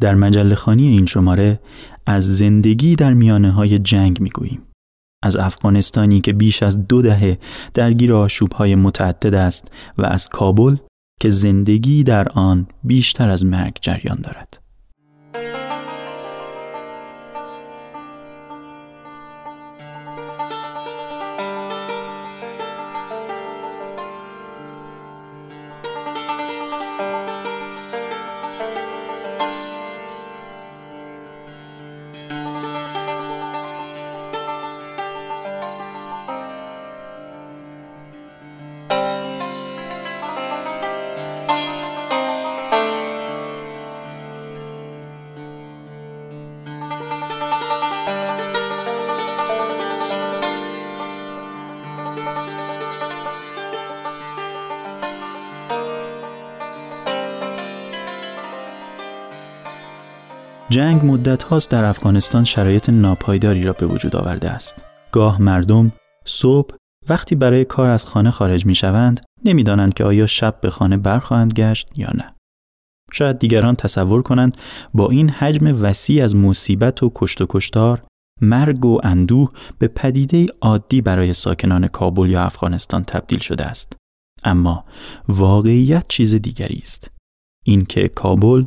[0.00, 1.60] در مجله خانی این شماره
[2.06, 4.62] از زندگی در میانه های جنگ می گوییم.
[5.22, 7.38] از افغانستانی که بیش از دو دهه
[7.74, 10.76] درگیر آشوب های متعدد است و از کابل
[11.20, 14.58] که زندگی در آن بیشتر از مرگ جریان دارد.
[60.76, 64.84] جنگ مدت هاست در افغانستان شرایط ناپایداری را به وجود آورده است.
[65.12, 65.92] گاه مردم
[66.24, 66.74] صبح
[67.08, 71.52] وقتی برای کار از خانه خارج می شوند نمی‌دانند که آیا شب به خانه برخواهند
[71.52, 72.34] گشت یا نه.
[73.12, 74.56] شاید دیگران تصور کنند
[74.94, 78.02] با این حجم وسیع از مصیبت و کشت و کشتار
[78.40, 83.96] مرگ و اندوه به پدیده عادی برای ساکنان کابل یا افغانستان تبدیل شده است.
[84.44, 84.84] اما
[85.28, 87.10] واقعیت چیز دیگری است.
[87.64, 88.64] اینکه کابل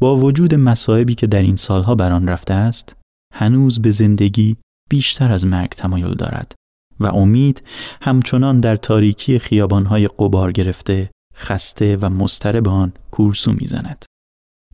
[0.00, 2.96] با وجود مصائبی که در این سالها بر آن رفته است،
[3.34, 4.56] هنوز به زندگی
[4.90, 6.54] بیشتر از مرگ تمایل دارد
[7.00, 7.62] و امید
[8.02, 14.04] همچنان در تاریکی خیابانهای قبار گرفته، خسته و مضطرب آن کورسو می‌زند.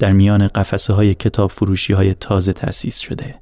[0.01, 3.41] در میان قفسه های کتاب فروشی های تازه تأسیس شده،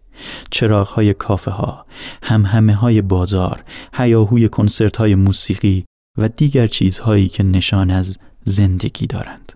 [0.51, 1.87] چراغ های کافه ها،
[2.23, 3.65] همهمه های بازار،
[3.95, 5.85] هیاهوی کنسرت های موسیقی
[6.19, 9.53] و دیگر چیزهایی که نشان از زندگی دارند.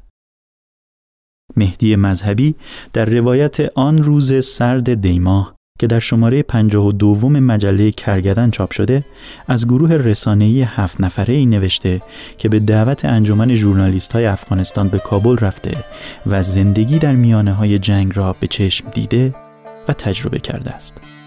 [1.59, 2.55] مهدی مذهبی
[2.93, 9.05] در روایت آن روز سرد دیماه که در شماره 52 مجله کرگدن چاپ شده
[9.47, 12.03] از گروه رسانه‌ای هفت نفره ای نوشته
[12.39, 15.85] که به دعوت انجمن ژورنالیست های افغانستان به کابل رفته
[16.27, 19.35] و زندگی در میانه های جنگ را به چشم دیده
[19.89, 21.18] و تجربه کرده است.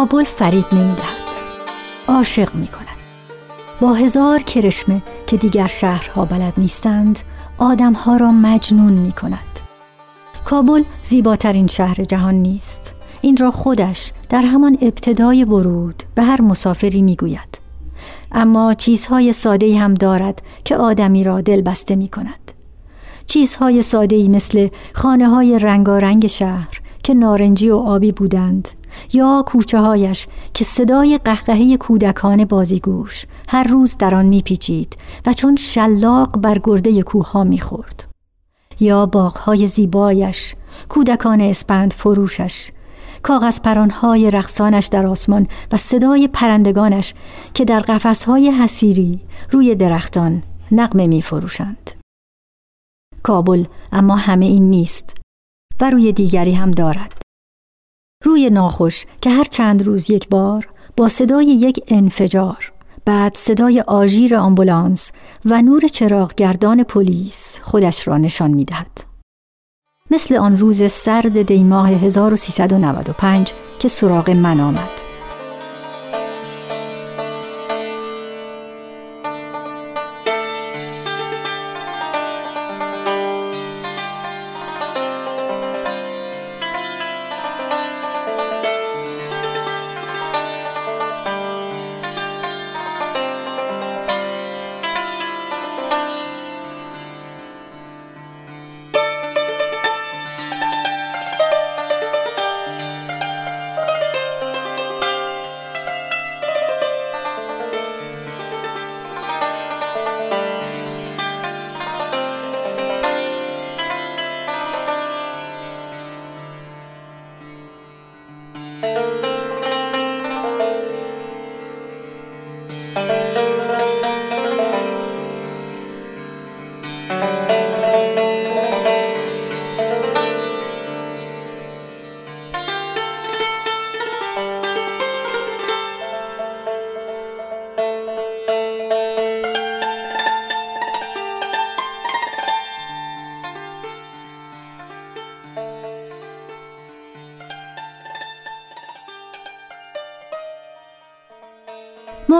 [0.00, 1.30] کابل فریب نمی‌دهد.
[2.08, 2.86] عاشق می کند
[3.80, 7.18] با هزار کرشمه که دیگر شهرها بلد نیستند
[7.58, 9.60] آدمها را مجنون می کند
[10.44, 12.94] کابل زیباترین شهر جهان نیست.
[13.20, 17.58] این را خودش در همان ابتدای ورود به هر مسافری می گوید
[18.32, 22.52] اما چیزهای ساده هم دارد که آدمی را دل بسته می کند
[23.26, 28.68] چیزهای ساده مثل خانه های رنگارنگ شهر که نارنجی و آبی بودند
[29.12, 34.96] یا کوچه هایش که صدای قهقهه کودکان بازیگوش هر روز در آن میپیچید
[35.26, 38.04] و چون شلاق بر گرده کوه ها می‌خورد
[38.80, 40.54] یا باغهای زیبایش
[40.88, 42.70] کودکان اسپند فروشش
[43.22, 47.14] کاغذ پرانهای رقصانش در آسمان و صدای پرندگانش
[47.54, 49.20] که در قفسهای حسیری
[49.50, 50.42] روی درختان
[50.72, 51.90] نقمه می فروشند.
[53.22, 55.16] کابل اما همه این نیست
[55.80, 57.22] و روی دیگری هم دارد.
[58.24, 62.72] روی ناخوش که هر چند روز یک بار با صدای یک انفجار
[63.04, 65.12] بعد صدای آژیر آمبولانس
[65.44, 69.04] و نور چراغگردان پلیس خودش را نشان می دهد.
[70.10, 75.09] مثل آن روز سرد دیماه 1395 که سراغ من آمد.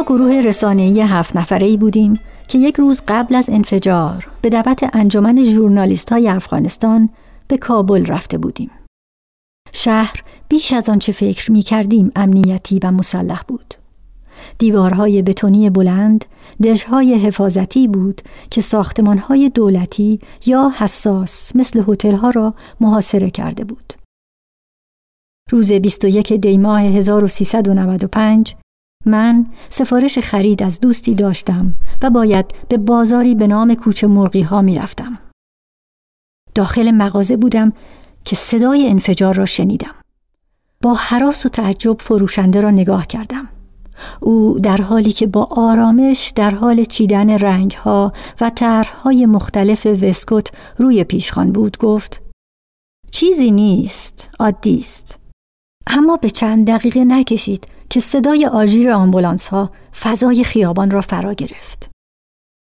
[0.00, 4.90] ما گروه رسانه‌ای هفت نفره ای بودیم که یک روز قبل از انفجار به دعوت
[4.92, 7.08] انجمن ژورنالیست های افغانستان
[7.48, 8.70] به کابل رفته بودیم.
[9.72, 13.74] شهر بیش از آنچه فکر می کردیم امنیتی و مسلح بود.
[14.58, 16.24] دیوارهای بتونی بلند،
[16.62, 23.92] دژهای حفاظتی بود که ساختمانهای دولتی یا حساس مثل هتل‌ها را محاصره کرده بود.
[25.50, 28.54] روز 21 دی ماه 1395
[29.06, 34.62] من سفارش خرید از دوستی داشتم و باید به بازاری به نام کوچه مرغی ها
[34.62, 35.18] می رفتم.
[36.54, 37.72] داخل مغازه بودم
[38.24, 39.94] که صدای انفجار را شنیدم.
[40.82, 43.48] با حراس و تعجب فروشنده را نگاه کردم.
[44.20, 51.04] او در حالی که با آرامش در حال چیدن رنگها و طرحهای مختلف وسکوت روی
[51.04, 52.22] پیشخان بود گفت
[53.10, 55.18] چیزی نیست عادی است
[55.86, 59.70] اما به چند دقیقه نکشید که صدای آژیر آمبولانس ها
[60.00, 61.90] فضای خیابان را فرا گرفت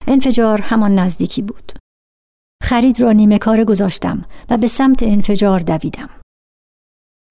[0.07, 1.73] انفجار همان نزدیکی بود
[2.62, 6.11] خرید را نیمه کار گذاشتم و به سمت انفجار دویدم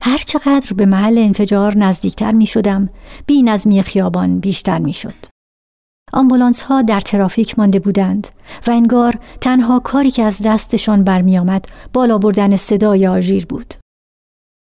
[0.03, 2.89] هرچقدر به محل انفجار نزدیکتر می شدم
[3.25, 5.25] بی نظمی خیابان بیشتر می شد.
[6.13, 8.27] آمبولانس ها در ترافیک مانده بودند
[8.67, 13.73] و انگار تنها کاری که از دستشان برمیآمد بالا بردن صدای آژیر بود.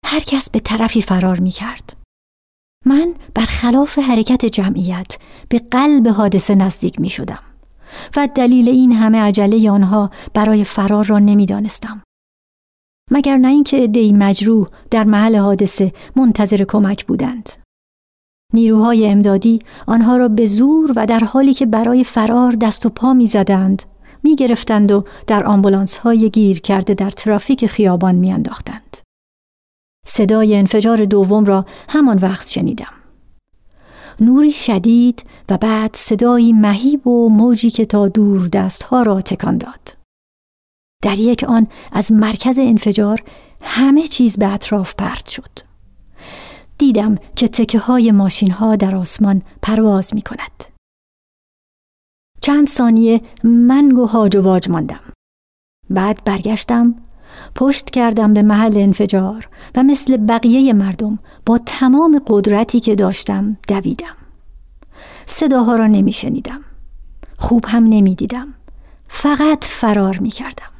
[0.06, 2.01] هر کس به طرفی فرار می کرد.
[2.84, 5.16] من برخلاف حرکت جمعیت
[5.48, 7.42] به قلب حادثه نزدیک می شدم
[8.16, 12.02] و دلیل این همه عجله آنها برای فرار را نمی دانستم.
[13.10, 17.48] مگر نه اینکه عدهای مجروح در محل حادثه منتظر کمک بودند
[18.54, 23.14] نیروهای امدادی آنها را به زور و در حالی که برای فرار دست و پا
[23.14, 23.82] می زدند
[24.22, 28.91] می گرفتند و در آمبولانس های گیر کرده در ترافیک خیابان می انداختند.
[30.06, 32.92] صدای انفجار دوم را همان وقت شنیدم.
[34.20, 39.96] نوری شدید و بعد صدایی مهیب و موجی که تا دور دستها را تکان داد.
[41.02, 43.22] در یک آن از مرکز انفجار
[43.62, 45.58] همه چیز به اطراف پرت شد.
[46.78, 50.64] دیدم که تکه های ماشین ها در آسمان پرواز می کند.
[52.40, 55.00] چند ثانیه من و هاج و واج ماندم.
[55.90, 56.94] بعد برگشتم
[57.54, 64.16] پشت کردم به محل انفجار و مثل بقیه مردم با تمام قدرتی که داشتم دویدم.
[65.26, 66.60] صداها را نمی شنیدم.
[67.38, 68.54] خوب هم نمی دیدم.
[69.08, 70.72] فقط فرار می کردم.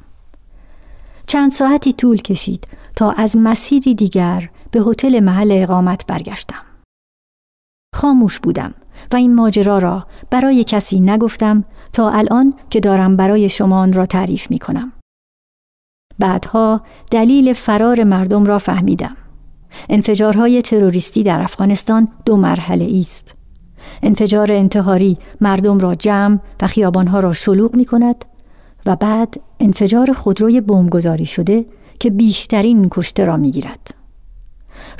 [1.26, 6.64] چند ساعتی طول کشید تا از مسیری دیگر به هتل محل اقامت برگشتم.
[7.94, 8.74] خاموش بودم
[9.12, 14.07] و این ماجرا را برای کسی نگفتم تا الان که دارم برای شما آن را
[14.07, 14.92] تعریف می کنم.
[16.23, 19.16] بعدها دلیل فرار مردم را فهمیدم.
[19.89, 23.35] انفجارهای تروریستی در افغانستان دو مرحله است.
[24.03, 28.25] انفجار انتحاری مردم را جمع و خیابانها را شلوغ می کند
[28.87, 31.66] و بعد انفجار خودروی بمبگذاری شده
[32.01, 33.95] که بیشترین کشته را می‌گیرد.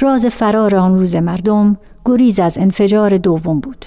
[0.01, 3.87] راز فرار آن روز مردم گریز از انفجار دوم بود.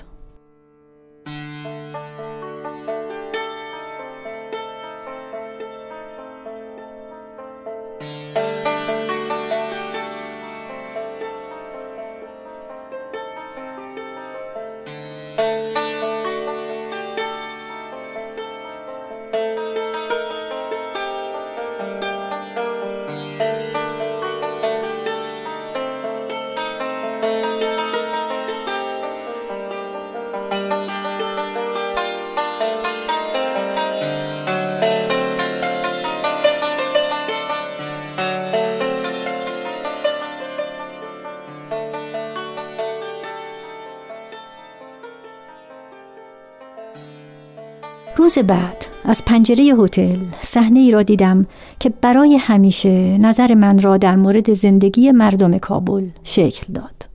[48.35, 51.45] روز بعد از پنجره هتل صحنه ای را دیدم
[51.79, 57.09] که برای همیشه نظر من را در مورد زندگی مردم کابل شکل داد.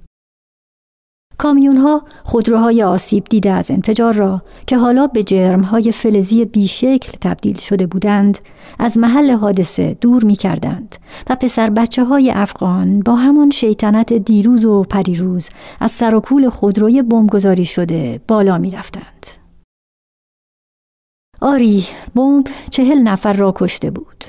[1.39, 7.13] کامیون ها خودروهای آسیب دیده از انفجار را که حالا به جرم های فلزی بیشکل
[7.21, 8.39] تبدیل شده بودند
[8.79, 10.97] از محل حادثه دور می کردند
[11.31, 15.51] و پسر بچه های افغان با همان شیطنت دیروز و پریروز
[15.81, 19.40] از سر و کول خودروی بمبگذاری شده بالا می رفتند.
[21.41, 24.25] آری بمب چهل نفر را کشته بود.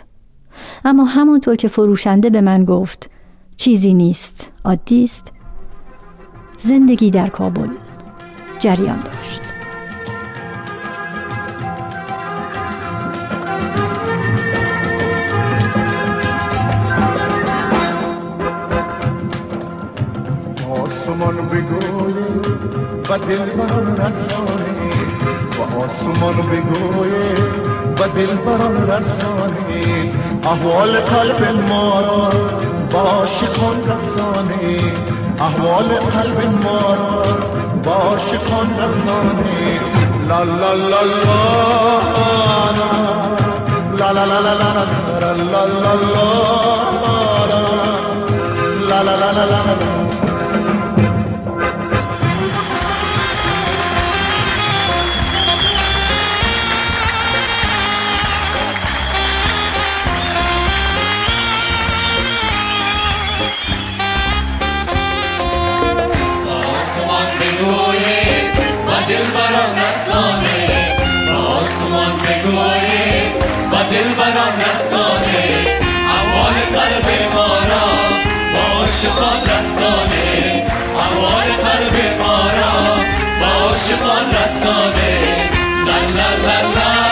[0.85, 3.09] اما همانطور که فروشنده به من گفت
[3.55, 5.33] چیزی نیست عادی است.
[6.59, 7.69] زندگی در کابل
[8.59, 9.41] جریان داشت.
[20.69, 22.25] آسمان بگویه
[23.09, 23.49] و دل
[24.01, 24.60] رسانه
[25.61, 27.35] و آسمان بگویه
[27.99, 30.11] و دل بران رسانه
[30.43, 32.29] احوال قلب ما را
[32.91, 34.79] با شکان رسانه
[35.39, 37.23] احوال قلب ما را
[37.83, 39.79] با شکان رسانه
[40.29, 41.41] لا لا لا لا
[43.97, 45.63] لا لا لا لا لا لا لا
[48.89, 50.10] لا لا لا لا
[74.01, 75.77] و دل بران رسانه
[76.09, 77.85] احوال قلب ما را
[78.53, 80.63] با عاشقان رسانه.
[80.97, 82.95] احوال قلب ما را
[83.39, 83.67] با
[84.29, 85.49] رسانه.
[85.85, 87.10] لا لا لا لا.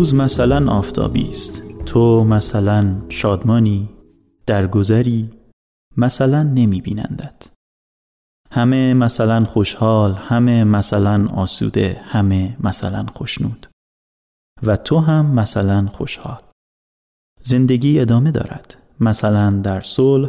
[0.00, 1.62] روز مثلا آفتابی است.
[1.86, 3.88] تو مثلا شادمانی
[4.46, 5.30] درگذری
[5.96, 7.48] مثلا نمی بینندت
[8.50, 13.66] همه مثلا خوشحال همه مثلا آسوده همه مثلا خوشنود.
[14.62, 16.42] و تو هم مثلا خوشحال.
[17.42, 18.76] زندگی ادامه دارد.
[19.00, 20.28] مثلا در صلح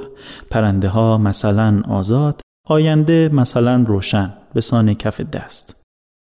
[0.49, 5.80] پرنده ها مثلا آزاد آینده مثلا روشن به سان کف دست.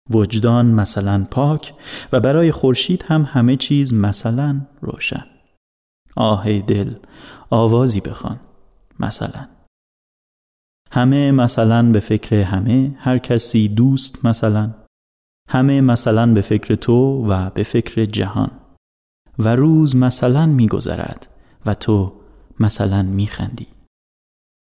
[0.10, 1.74] وجدان مثلا پاک
[2.12, 5.26] و برای خورشید هم همه چیز مثلا روشن.
[6.16, 6.96] آه دل
[7.50, 8.40] آوازی بخوان
[9.00, 9.48] مثلا.
[10.92, 14.74] همه مثلا به فکر همه هر کسی دوست مثلا.
[15.50, 18.52] همه مثلا به فکر تو و به فکر جهان.
[19.40, 21.28] و روز مثلا میگذرد
[21.66, 22.14] و تو
[22.60, 23.68] مثلا میخندی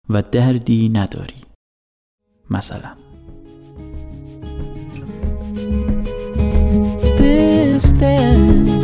[0.09, 1.41] و دردی نداری
[2.49, 3.02] مثلا.
[7.83, 8.82] understand.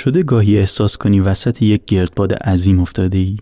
[0.00, 3.36] شده گاهی احساس کنی وسط یک گردباد عظیم افتاده ای؟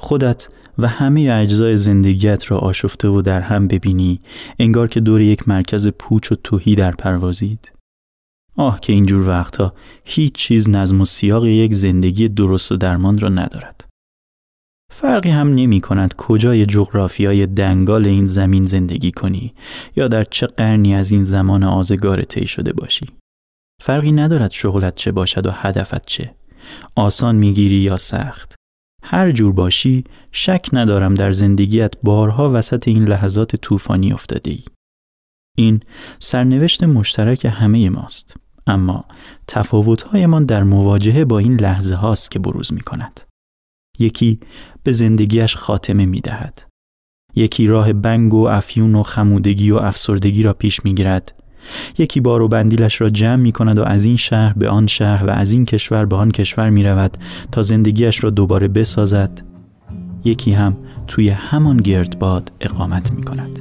[0.00, 0.48] خودت
[0.78, 4.20] و همه اجزای زندگیت را آشفته و در هم ببینی
[4.58, 7.72] انگار که دور یک مرکز پوچ و توهی در پروازید؟
[8.56, 9.74] آه که اینجور وقتها
[10.04, 13.88] هیچ چیز نظم و سیاق یک زندگی درست و درمان را ندارد.
[14.92, 19.54] فرقی هم نمی کند کجای جغرافیای دنگال این زمین زندگی کنی
[19.96, 23.19] یا در چه قرنی از این زمان آزگار طی شده باشی.
[23.80, 26.34] فرقی ندارد شغلت چه باشد و هدفت چه.
[26.94, 28.54] آسان می‌گیری یا سخت.
[29.02, 34.64] هر جور باشی شک ندارم در زندگیت بارها وسط این لحظات طوفانی افتاده ای.
[35.58, 35.80] این
[36.18, 38.36] سرنوشت مشترک همه ماست.
[38.66, 39.04] اما
[39.46, 43.20] تفاوتهایمان در مواجهه با این لحظه هاست که بروز می کند.
[43.98, 44.40] یکی
[44.82, 46.62] به زندگیش خاتمه می دهد.
[47.34, 51.39] یکی راه بنگ و افیون و خمودگی و افسردگی را پیش می گیرد.
[51.98, 55.26] یکی بار و بندیلش را جمع می کند و از این شهر به آن شهر
[55.26, 57.16] و از این کشور به آن کشور می رود
[57.52, 59.42] تا زندگیش را دوباره بسازد.
[60.24, 63.60] یکی هم توی همان گردباد اقامت می کند.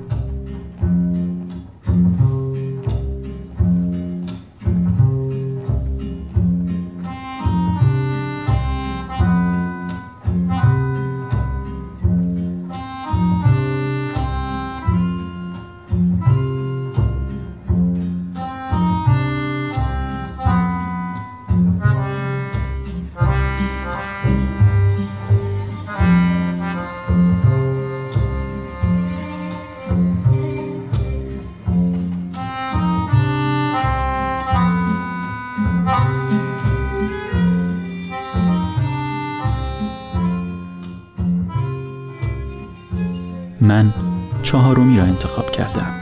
[44.50, 45.94] چهارمی را انتخاب کردم.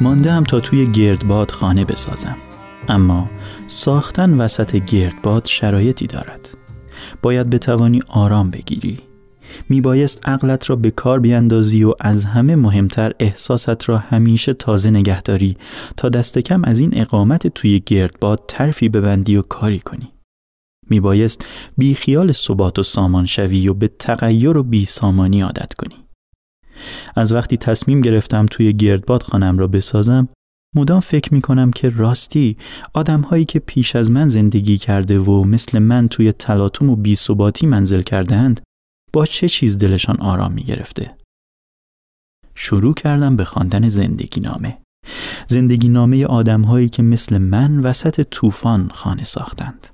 [0.00, 2.36] ماندم تا توی گردباد خانه بسازم.
[2.88, 3.30] اما
[3.66, 6.50] ساختن وسط گردباد شرایطی دارد.
[7.22, 8.98] باید بتوانی آرام بگیری.
[9.68, 15.56] میبایست عقلت را به کار بیاندازی و از همه مهمتر احساست را همیشه تازه نگهداری
[15.96, 20.12] تا دست کم از این اقامت توی گردباد ترفی ببندی و کاری کنی.
[20.90, 21.46] میبایست
[21.78, 26.02] بی خیال ثبات و سامان شوی و به تغییر و بی سامانی عادت کنی.
[27.16, 30.28] از وقتی تصمیم گرفتم توی گردباد خانم را بسازم
[30.76, 32.56] مدام فکر می کنم که راستی
[32.94, 37.66] آدم هایی که پیش از من زندگی کرده و مثل من توی تلاطم و بیثباتی
[37.66, 38.60] منزل کردهاند
[39.12, 41.16] با چه چیز دلشان آرام می گرفته.
[42.54, 44.78] شروع کردم به خواندن زندگی نامه.
[45.48, 49.86] زندگی نامه آدم هایی که مثل من وسط طوفان خانه ساختند.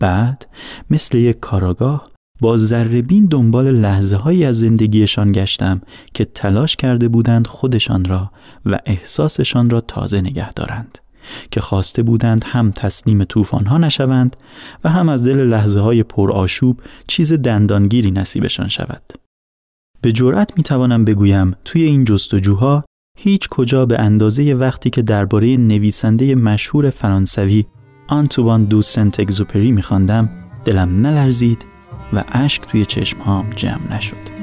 [0.00, 0.46] بعد
[0.90, 2.10] مثل یک کاراگاه
[2.40, 5.80] با ذربین دنبال لحظه هایی از زندگیشان گشتم
[6.14, 8.30] که تلاش کرده بودند خودشان را
[8.66, 10.98] و احساسشان را تازه نگه دارند
[11.50, 14.36] که خواسته بودند هم تسلیم طوفان ها نشوند
[14.84, 19.02] و هم از دل لحظه های پرآشوب چیز دندانگیری نصیبشان شود.
[20.00, 22.84] به جرأت می توانم بگویم توی این جستجوها
[23.18, 27.64] هیچ کجا به اندازه وقتی که درباره نویسنده مشهور فرانسوی
[28.08, 29.82] آنتوان دو سنت اگزوپری می
[30.64, 31.73] دلم نلرزید
[32.14, 34.33] و اشک توی چشمهام جمع نشد.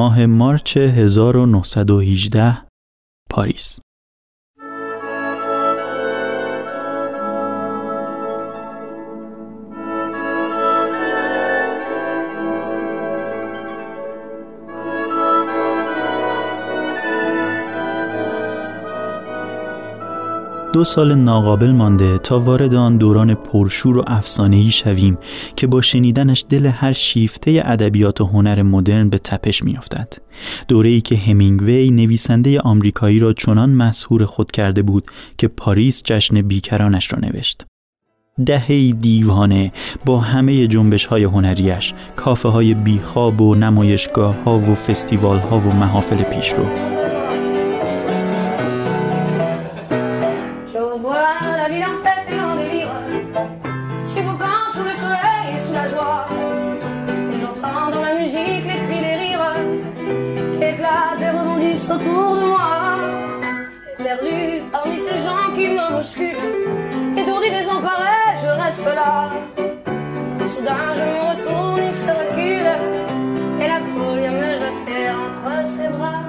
[0.00, 2.66] ماه مارچ 1918
[3.30, 3.80] پاریس.
[20.80, 25.18] دو سال ناقابل مانده تا وارد آن دوران پرشور و افسانه‌ای شویم
[25.56, 30.12] که با شنیدنش دل هر شیفته ادبیات و هنر مدرن به تپش میافتد.
[30.68, 35.04] دوره‌ای که همینگوی نویسنده آمریکایی را چنان مسهور خود کرده بود
[35.38, 37.66] که پاریس جشن بیکرانش را نوشت.
[38.46, 39.72] دهه دیوانه
[40.04, 45.72] با همه جنبش های هنریش، کافه های بیخواب و نمایشگاه ها و فستیوال ها و
[45.72, 46.99] محافل پیشرو.
[61.90, 62.98] Autour de moi,
[63.98, 69.30] perdu parmi ces gens qui me bousculent, étourdi, désemparé, je reste là.
[70.54, 72.72] Soudain, je me retourne, il se recule,
[73.60, 76.24] et la foule me jeter entre ses bras.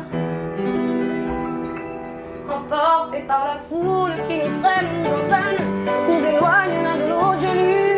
[2.49, 5.61] En emportés par la foule qui nous traîne, nous entraîne,
[6.07, 7.39] nous éloigne l'un de l'autre.
[7.41, 7.90] Je je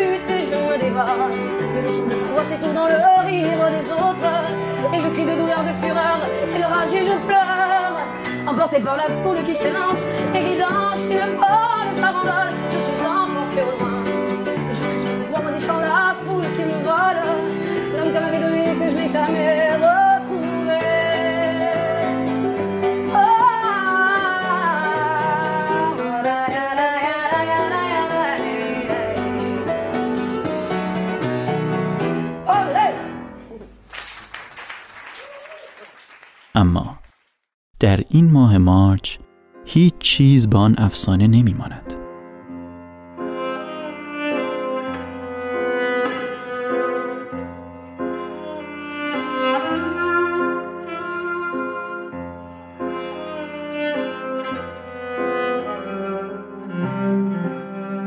[0.73, 1.05] me débat.
[1.75, 2.15] Les leçons de
[2.45, 4.33] c'est tout dans le rire des autres.
[4.93, 6.19] Et je crie de douleur, de fureur
[6.53, 7.95] et de rage et je pleure.
[8.47, 10.03] Emporté par la foule qui s'élance
[10.35, 14.03] et qui danse une folle farandole, je suis emporté au loin.
[14.69, 17.21] Et je sur le doigt, maudissant la foule qui me vole.
[17.95, 20.12] L'homme que m'avait donné que je n'ai jamais retrouvé.
[37.83, 39.17] در این ماه مارچ
[39.65, 41.93] هیچ چیز با آن افسانه نمی ماند.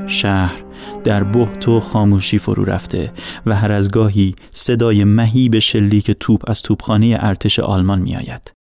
[0.06, 0.64] شهر
[1.04, 3.12] در بحت و خاموشی فرو رفته
[3.46, 8.55] و هر از گاهی صدای مهیب شلیک توپ از توپخانه ارتش آلمان می آید.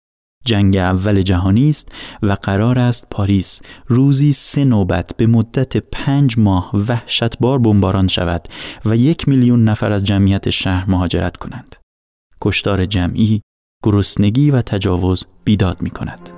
[0.44, 1.92] جنگ اول جهانی است
[2.22, 8.48] و قرار است پاریس روزی سه نوبت به مدت پنج ماه وحشتبار بمباران شود
[8.84, 11.76] و یک میلیون نفر از جمعیت شهر مهاجرت کنند.
[12.42, 13.40] کشتار جمعی،
[13.84, 16.33] گرسنگی و تجاوز بیداد می کند.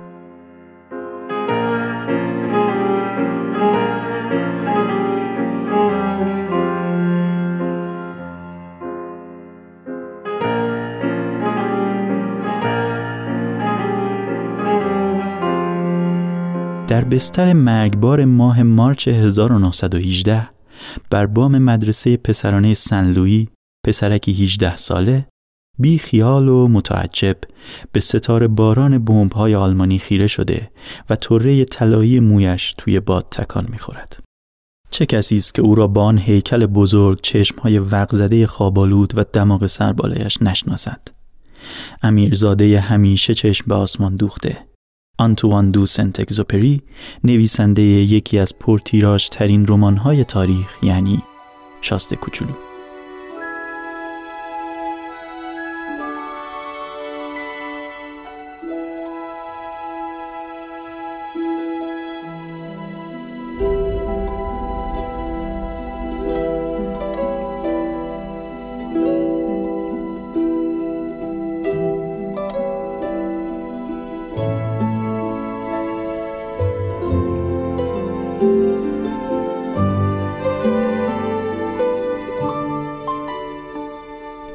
[16.97, 20.49] در بستر مرگبار ماه مارچ 1918
[21.09, 23.49] بر بام مدرسه پسرانه سن لویی
[23.85, 25.27] پسرکی 18 ساله
[25.79, 27.37] بی خیال و متعجب
[27.91, 30.71] به ستاره باران بمب‌های آلمانی خیره شده
[31.09, 34.19] و طره طلایی مویش توی باد تکان می‌خورد.
[34.91, 39.65] چه کسی است که او را با آن هیکل بزرگ چشمهای وقزده خوابالود و دماغ
[39.65, 41.07] سربالایش نشناسد
[42.03, 44.66] امیرزاده همیشه چشم به آسمان دوخته
[45.17, 46.81] آنتوان دو سنت اگزوپری
[47.23, 51.23] نویسنده یکی از پرتیراژ ترین رمان‌های تاریخ یعنی
[51.81, 52.66] شاست کوچولو.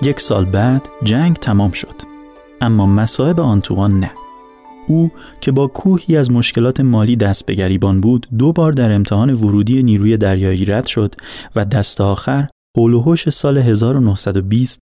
[0.03, 1.95] یک سال بعد جنگ تمام شد
[2.61, 4.11] اما مصائب آنتوان نه
[4.87, 5.11] او
[5.41, 9.83] که با کوهی از مشکلات مالی دست به گریبان بود دو بار در امتحان ورودی
[9.83, 11.15] نیروی دریایی رد شد
[11.57, 14.79] و دست آخر حول سال 1920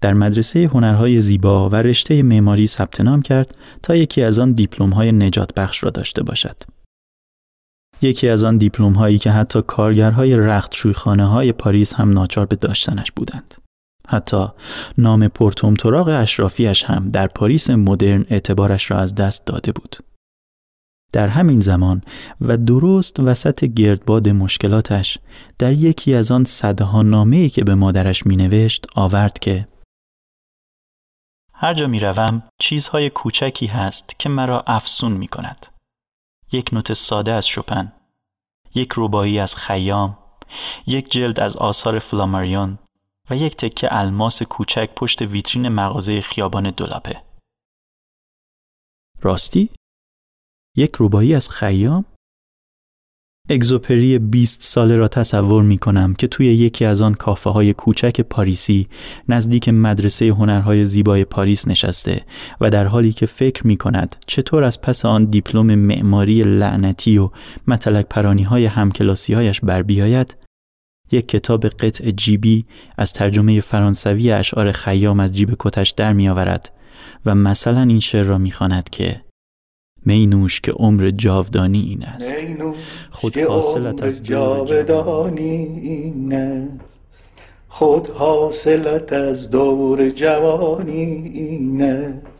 [0.00, 5.12] در مدرسه هنرهای زیبا و رشته معماری ثبت نام کرد تا یکی از آن دیپلم‌های
[5.12, 6.56] نجات بخش را داشته باشد.
[8.02, 10.74] یکی از آن دیپلم هایی که حتی کارگرهای رخت
[11.06, 13.54] های پاریس هم ناچار به داشتنش بودند.
[14.08, 14.46] حتی
[14.98, 19.96] نام پرتومتراغ اشرافیش هم در پاریس مدرن اعتبارش را از دست داده بود.
[21.12, 22.02] در همین زمان
[22.40, 25.18] و درست وسط گردباد مشکلاتش
[25.58, 29.68] در یکی از آن صدها نامه‌ای که به مادرش می نوشت آورد که
[31.52, 35.66] هر جا می روم چیزهای کوچکی هست که مرا افسون می کند.
[36.52, 37.92] یک نوت ساده از شپن،
[38.74, 40.18] یک روبایی از خیام،
[40.86, 42.78] یک جلد از آثار فلاماریون
[43.30, 47.22] و یک تکه الماس کوچک پشت ویترین مغازه خیابان دولاپه.
[49.22, 49.70] راستی؟
[50.76, 52.04] یک روبایی از خیام؟
[53.50, 58.20] اگزوپری 20 ساله را تصور می کنم که توی یکی از آن کافه های کوچک
[58.20, 58.88] پاریسی
[59.28, 62.26] نزدیک مدرسه هنرهای زیبای پاریس نشسته
[62.60, 67.30] و در حالی که فکر می کند چطور از پس آن دیپلم معماری لعنتی و
[67.66, 70.43] متلک پرانی های همکلاسی هایش بر بیاید
[71.14, 72.64] یک کتاب قطع جیبی
[72.98, 76.70] از ترجمه فرانسوی اشعار خیام از جیب کتش در می آورد
[77.26, 79.20] و مثلا این شعر را می خاند که
[80.06, 82.34] مینوش که عمر جاودانی این است.
[83.10, 86.98] خود حاصلت از جاودانی این است.
[87.68, 92.33] خود حاصلت از دور جوانی این است.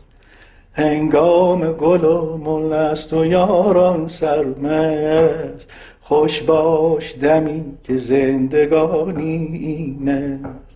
[0.77, 5.73] هنگام گل و مل است و یاران سرمست.
[6.01, 10.75] خوش باش دمی که زندگانی این است.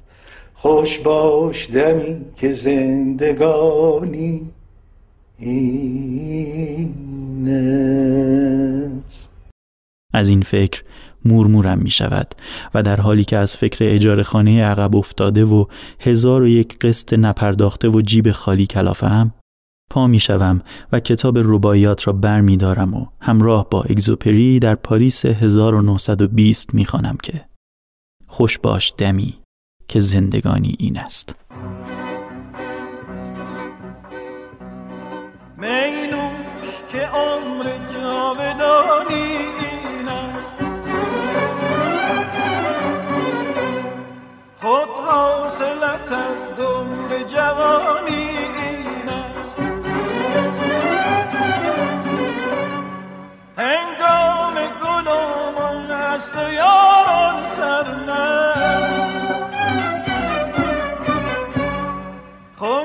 [0.53, 4.41] خوش باش دمی که زندگانی
[5.39, 6.93] این
[9.07, 9.31] است.
[10.13, 10.83] از این فکر
[11.25, 12.27] مورمورم می شود
[12.73, 15.65] و در حالی که از فکر اجاره خانه عقب افتاده و
[15.99, 19.33] هزار و یک قسط نپرداخته و جیب خالی کلافه هم
[19.89, 20.61] پا می شوم
[20.91, 26.85] و کتاب رباعیات را بر می دارم و همراه با اگزوپری در پاریس 1920 می
[26.85, 27.45] خوانم که
[28.27, 29.39] خوش باش دمی
[29.87, 31.35] که زندگانی این است.
[35.57, 40.55] مینوش که عمر جاودانی این است.
[44.61, 46.49] خود حاصلت از
[47.33, 48.28] جوانی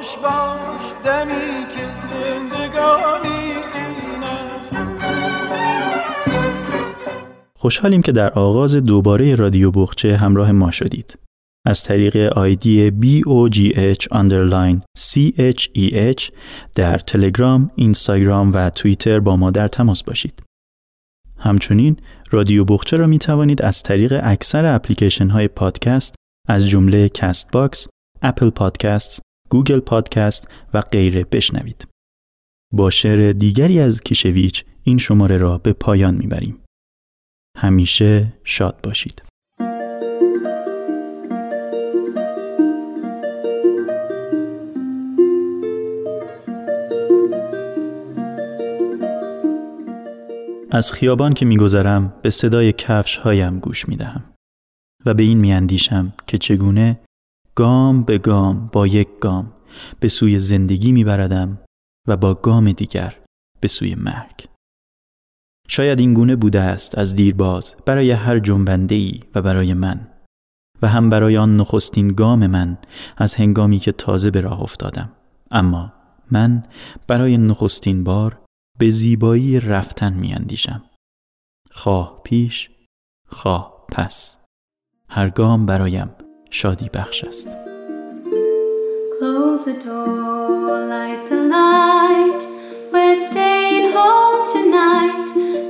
[0.05, 4.61] خوش باش دمی که زندگانی این
[7.59, 11.19] خوشحالیم که در آغاز دوباره رادیو بخچه همراه ما شدید.
[11.67, 16.33] از طریق آیدی BOGH underline CHEH
[16.75, 20.43] در تلگرام، اینستاگرام و توییتر با ما در تماس باشید.
[21.39, 21.97] همچنین
[22.31, 26.15] رادیو بخچه را می توانید از طریق اکثر اپلیکیشن های پادکست
[26.49, 27.89] از جمله Castbox،
[28.23, 31.89] Apple Podcast، Google Podcast و غیره بشنوید.
[32.73, 36.65] با شعر دیگری از کیشویچ این شماره را به پایان می‌بریم.
[37.57, 39.23] همیشه شاد باشید.
[50.71, 54.35] از خیابان که میگذرم به صدای کفش هایم گوش می‌دهم
[55.07, 57.01] و به این میاندیشم که چگونه
[57.57, 59.53] گام به گام با یک گام
[60.01, 61.59] به سوی زندگی میبردم
[62.09, 63.17] و با گام دیگر
[63.61, 64.47] به سوی مرگ.
[65.69, 70.09] شاید این گونه بوده است از دیرباز برای هر جنبنده ای و برای من
[70.83, 72.79] و هم برای آن نخستین گام من
[73.17, 75.13] از هنگامی که تازه به راه افتادم
[75.51, 75.93] اما
[76.31, 76.63] من
[77.07, 78.43] برای نخستین بار
[78.79, 80.85] به زیبایی رفتن می اندیشم.
[81.71, 82.71] خواه پیش
[83.29, 84.39] خواه پس
[85.09, 87.50] هر گام برایم شادی بخش است
[89.20, 92.42] Close the door, light the light.
[92.94, 95.28] We're staying home tonight,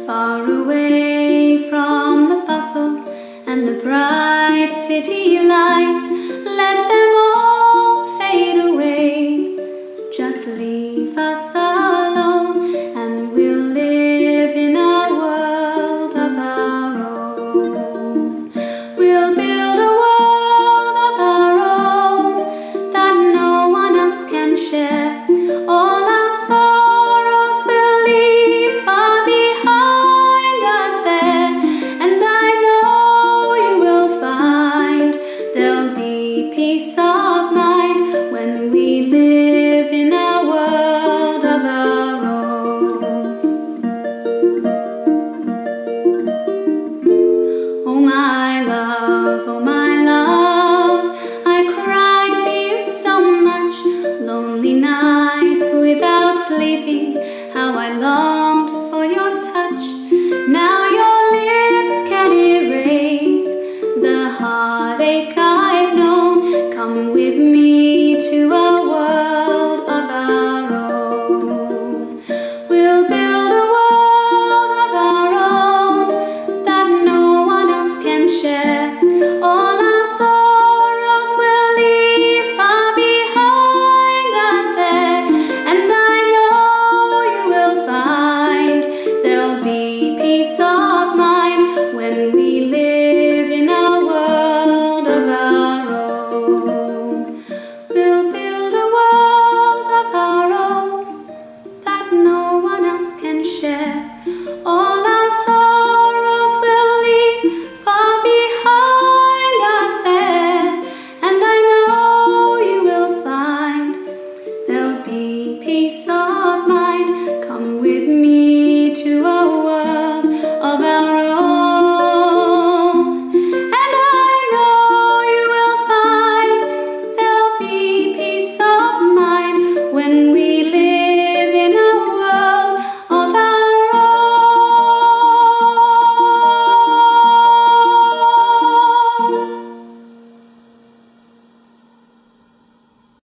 [0.08, 2.96] far away from the bustle
[3.50, 5.26] and the bright city
[5.56, 6.08] lights.
[6.62, 7.03] Let them